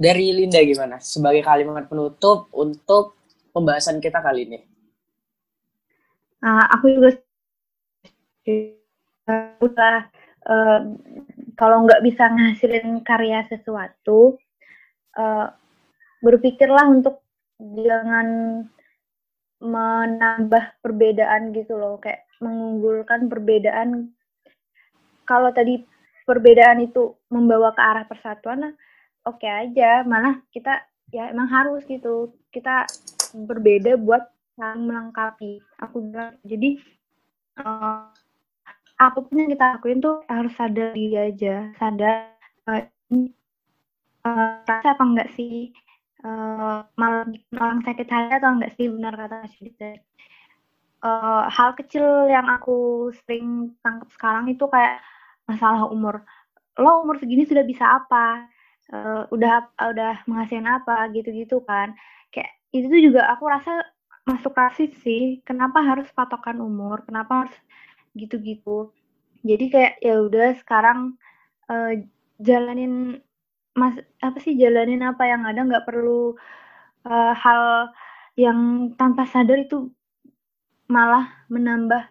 dari 0.00 0.32
Linda 0.32 0.62
gimana 0.64 0.96
sebagai 1.04 1.44
kalimat 1.44 1.84
penutup 1.84 2.48
untuk 2.56 3.20
pembahasan 3.52 4.00
kita 4.00 4.24
kali 4.24 4.48
ini? 4.48 4.58
uh, 6.46 6.64
aku 6.74 6.86
juga 6.94 7.10
udah 9.58 9.96
uh, 10.46 10.80
kalau 11.58 11.82
nggak 11.88 12.02
bisa 12.06 12.30
ngasilin 12.30 13.02
karya 13.02 13.42
sesuatu 13.50 14.38
uh, 15.18 15.50
berpikirlah 16.24 16.86
untuk 16.88 17.20
jangan 17.60 18.28
menambah 19.60 20.64
perbedaan 20.84 21.56
gitu 21.56 21.76
loh 21.80 21.96
kayak 21.96 22.28
mengunggulkan 22.44 23.32
perbedaan. 23.32 24.12
Kalau 25.24 25.50
tadi 25.50 25.80
perbedaan 26.28 26.84
itu 26.84 27.16
membawa 27.32 27.72
ke 27.72 27.82
arah 27.82 28.04
persatuan 28.04 28.76
oke 29.24 29.40
okay 29.40 29.50
aja. 29.50 30.04
Malah 30.04 30.44
kita 30.52 30.84
ya 31.10 31.32
emang 31.32 31.48
harus 31.48 31.82
gitu. 31.88 32.36
Kita 32.52 32.84
berbeda 33.32 33.96
buat 33.96 34.28
melengkapi. 34.56 35.60
Aku 35.84 36.12
bilang 36.12 36.36
jadi 36.44 36.76
uh, 37.60 38.08
apa 38.96 39.18
pun 39.20 39.36
yang 39.36 39.52
kita 39.52 39.76
lakuin 39.76 40.00
tuh 40.04 40.20
harus 40.28 40.52
sadar 40.56 40.92
aja. 40.92 41.72
Sadar 41.80 42.36
uh, 42.68 42.84
uh, 44.24 44.48
rasa 44.68 44.88
apa 44.92 45.04
enggak 45.04 45.32
sih 45.32 45.72
uh, 46.26 46.82
malah 46.98 47.22
orang 47.54 47.80
sakit 47.86 48.08
hati 48.10 48.34
atau 48.42 48.50
enggak 48.58 48.74
sih 48.74 48.90
benar 48.90 49.14
kata 49.14 49.46
Mas 49.46 49.54
uh, 51.06 51.46
hal 51.46 51.70
kecil 51.78 52.26
yang 52.26 52.50
aku 52.50 53.08
sering 53.22 53.78
tangkap 53.86 54.10
sekarang 54.10 54.50
itu 54.50 54.66
kayak 54.66 54.98
masalah 55.46 55.86
umur 55.86 56.26
lo 56.76 57.06
umur 57.06 57.16
segini 57.22 57.46
sudah 57.46 57.62
bisa 57.62 57.86
apa 57.86 58.50
uh, 58.90 59.30
udah 59.30 59.70
udah 59.78 60.26
menghasilkan 60.26 60.82
apa 60.82 61.08
gitu-gitu 61.14 61.62
kan 61.62 61.94
kayak 62.34 62.50
itu 62.74 62.90
juga 63.08 63.30
aku 63.30 63.46
rasa 63.46 63.86
masuk 64.26 64.52
rasis 64.58 64.90
sih. 65.06 65.40
Kenapa 65.46 65.80
harus 65.80 66.10
patokan 66.10 66.58
umur? 66.58 67.06
Kenapa 67.06 67.46
harus 67.46 67.56
gitu-gitu? 68.18 68.90
Jadi 69.46 69.64
kayak 69.70 69.94
ya 70.02 70.18
udah 70.26 70.58
sekarang 70.58 71.14
uh, 71.70 71.94
jalanin 72.42 73.22
mas 73.76 73.94
apa 74.24 74.40
sih 74.40 74.56
jalanin 74.56 75.04
apa 75.04 75.28
yang 75.28 75.44
ada 75.44 75.60
nggak 75.60 75.84
perlu 75.84 76.32
uh, 77.04 77.32
hal 77.36 77.92
yang 78.40 78.92
tanpa 78.96 79.28
sadar 79.28 79.60
itu 79.60 79.92
malah 80.88 81.28
menambah 81.52 82.08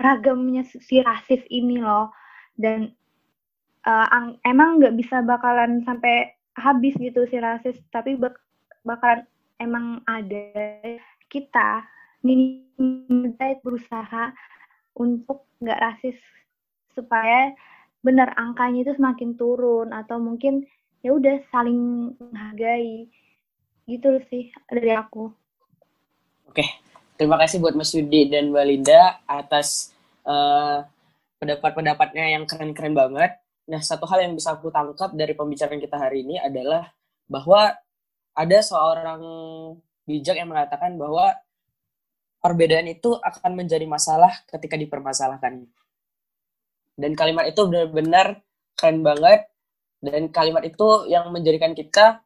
ragamnya 0.00 0.64
si 0.64 1.00
rasis 1.00 1.40
ini 1.48 1.80
loh. 1.80 2.12
Dan 2.60 2.92
uh, 3.88 4.36
emang 4.44 4.80
nggak 4.80 4.96
bisa 4.96 5.24
bakalan 5.24 5.80
sampai 5.88 6.36
habis 6.58 6.92
gitu 6.98 7.24
si 7.30 7.40
rasis 7.40 7.78
tapi 7.94 8.18
bak 8.18 8.36
bakalan 8.84 9.24
emang 9.62 10.04
ada 10.08 10.76
kita 11.32 11.84
minta 12.20 13.56
berusaha 13.64 14.34
untuk 14.98 15.48
nggak 15.62 15.80
rasis 15.80 16.18
supaya 16.92 17.54
benar 18.04 18.32
angkanya 18.36 18.84
itu 18.84 18.92
semakin 18.96 19.36
turun 19.36 19.92
atau 19.92 20.20
mungkin 20.20 20.64
ya 21.00 21.10
udah 21.16 21.36
saling 21.48 22.12
menghargai 22.20 23.08
gitu 23.88 24.20
sih 24.28 24.52
dari 24.68 24.92
aku. 24.92 25.32
Oke, 26.46 26.64
terima 27.16 27.40
kasih 27.40 27.58
buat 27.58 27.74
Mas 27.74 27.94
Yudi 27.96 28.28
dan 28.28 28.52
Mbak 28.52 28.64
Linda 28.68 29.18
atas 29.24 29.94
uh, 30.26 30.84
pendapat-pendapatnya 31.40 32.36
yang 32.36 32.44
keren-keren 32.44 32.94
banget. 32.94 33.40
Nah, 33.70 33.80
satu 33.80 34.04
hal 34.10 34.26
yang 34.26 34.34
bisa 34.34 34.54
aku 34.54 34.68
tangkap 34.68 35.14
dari 35.14 35.32
pembicaraan 35.32 35.78
kita 35.78 35.96
hari 35.96 36.26
ini 36.26 36.36
adalah 36.42 36.90
bahwa 37.30 37.70
ada 38.34 38.58
seorang 38.60 39.22
bijak 40.04 40.36
yang 40.36 40.50
mengatakan 40.50 40.98
bahwa 40.98 41.32
perbedaan 42.42 42.90
itu 42.90 43.14
akan 43.14 43.52
menjadi 43.54 43.86
masalah 43.86 44.32
ketika 44.50 44.74
dipermasalahkan. 44.74 45.64
Dan 46.98 47.12
kalimat 47.14 47.46
itu 47.46 47.62
benar-benar 47.64 48.42
keren 48.74 49.06
banget 49.06 49.46
dan 50.00 50.32
kalimat 50.32 50.64
itu 50.64 51.06
yang 51.08 51.28
menjadikan 51.32 51.76
kita 51.76 52.24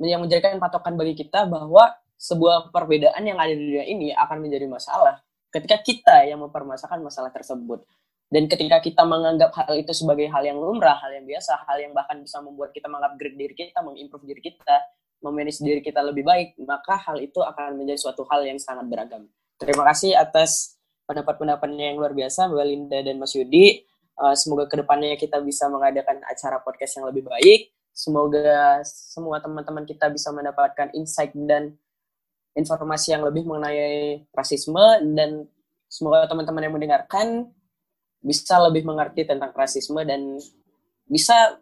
yang 0.00 0.24
menjadikan 0.24 0.58
patokan 0.58 0.98
bagi 0.98 1.14
kita 1.14 1.46
bahwa 1.46 1.94
sebuah 2.18 2.74
perbedaan 2.74 3.22
yang 3.22 3.38
ada 3.38 3.54
di 3.54 3.62
dunia 3.62 3.84
ini 3.86 4.10
akan 4.10 4.42
menjadi 4.42 4.66
masalah 4.66 5.22
ketika 5.54 5.78
kita 5.84 6.16
yang 6.26 6.42
mempermasalahkan 6.42 6.98
masalah 6.98 7.30
tersebut 7.30 7.86
dan 8.34 8.50
ketika 8.50 8.82
kita 8.82 9.06
menganggap 9.06 9.54
hal 9.54 9.78
itu 9.78 9.94
sebagai 9.94 10.26
hal 10.26 10.42
yang 10.42 10.58
lumrah, 10.58 10.98
hal 10.98 11.14
yang 11.14 11.22
biasa, 11.22 11.54
hal 11.70 11.78
yang 11.78 11.94
bahkan 11.94 12.18
bisa 12.18 12.42
membuat 12.42 12.74
kita 12.74 12.90
mengupgrade 12.90 13.38
diri 13.38 13.54
kita, 13.54 13.78
mengimprove 13.78 14.26
diri 14.26 14.42
kita, 14.42 14.76
memanage 15.22 15.62
diri 15.62 15.78
kita 15.78 16.02
lebih 16.02 16.26
baik, 16.26 16.58
maka 16.66 16.98
hal 16.98 17.22
itu 17.22 17.38
akan 17.38 17.78
menjadi 17.78 18.00
suatu 18.00 18.26
hal 18.26 18.42
yang 18.42 18.58
sangat 18.58 18.90
beragam. 18.90 19.30
Terima 19.54 19.86
kasih 19.86 20.18
atas 20.18 20.74
pendapat-pendapatnya 21.06 21.94
yang 21.94 21.96
luar 22.02 22.10
biasa, 22.10 22.50
Mbak 22.50 22.66
Linda 22.66 22.98
dan 23.06 23.16
Mas 23.22 23.32
Yudi. 23.38 23.86
Uh, 24.14 24.34
semoga 24.38 24.70
ke 24.70 24.78
depannya 24.78 25.18
kita 25.18 25.42
bisa 25.42 25.66
mengadakan 25.66 26.22
acara 26.26 26.62
podcast 26.62 26.98
yang 26.98 27.06
lebih 27.10 27.26
baik. 27.26 27.74
Semoga 27.94 28.82
semua 28.86 29.38
teman-teman 29.38 29.86
kita 29.86 30.10
bisa 30.10 30.34
mendapatkan 30.34 30.90
insight 30.94 31.34
dan 31.34 31.74
informasi 32.54 33.14
yang 33.14 33.22
lebih 33.26 33.46
mengenai 33.46 34.22
rasisme 34.30 34.82
dan 35.14 35.46
semoga 35.90 36.26
teman-teman 36.30 36.62
yang 36.62 36.74
mendengarkan 36.74 37.50
bisa 38.22 38.58
lebih 38.66 38.86
mengerti 38.86 39.26
tentang 39.26 39.50
rasisme 39.54 40.00
dan 40.06 40.38
bisa 41.06 41.58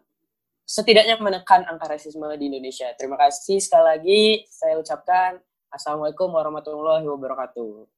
setidaknya 0.63 1.19
menekan 1.19 1.65
angka 1.69 1.89
rasisme 1.91 2.25
di 2.37 2.49
Indonesia. 2.49 2.89
Terima 2.97 3.17
kasih 3.17 3.61
sekali 3.61 3.85
lagi 3.85 4.21
saya 4.47 4.79
ucapkan 4.79 5.41
Assalamualaikum 5.73 6.29
warahmatullahi 6.29 7.01
wabarakatuh. 7.09 7.92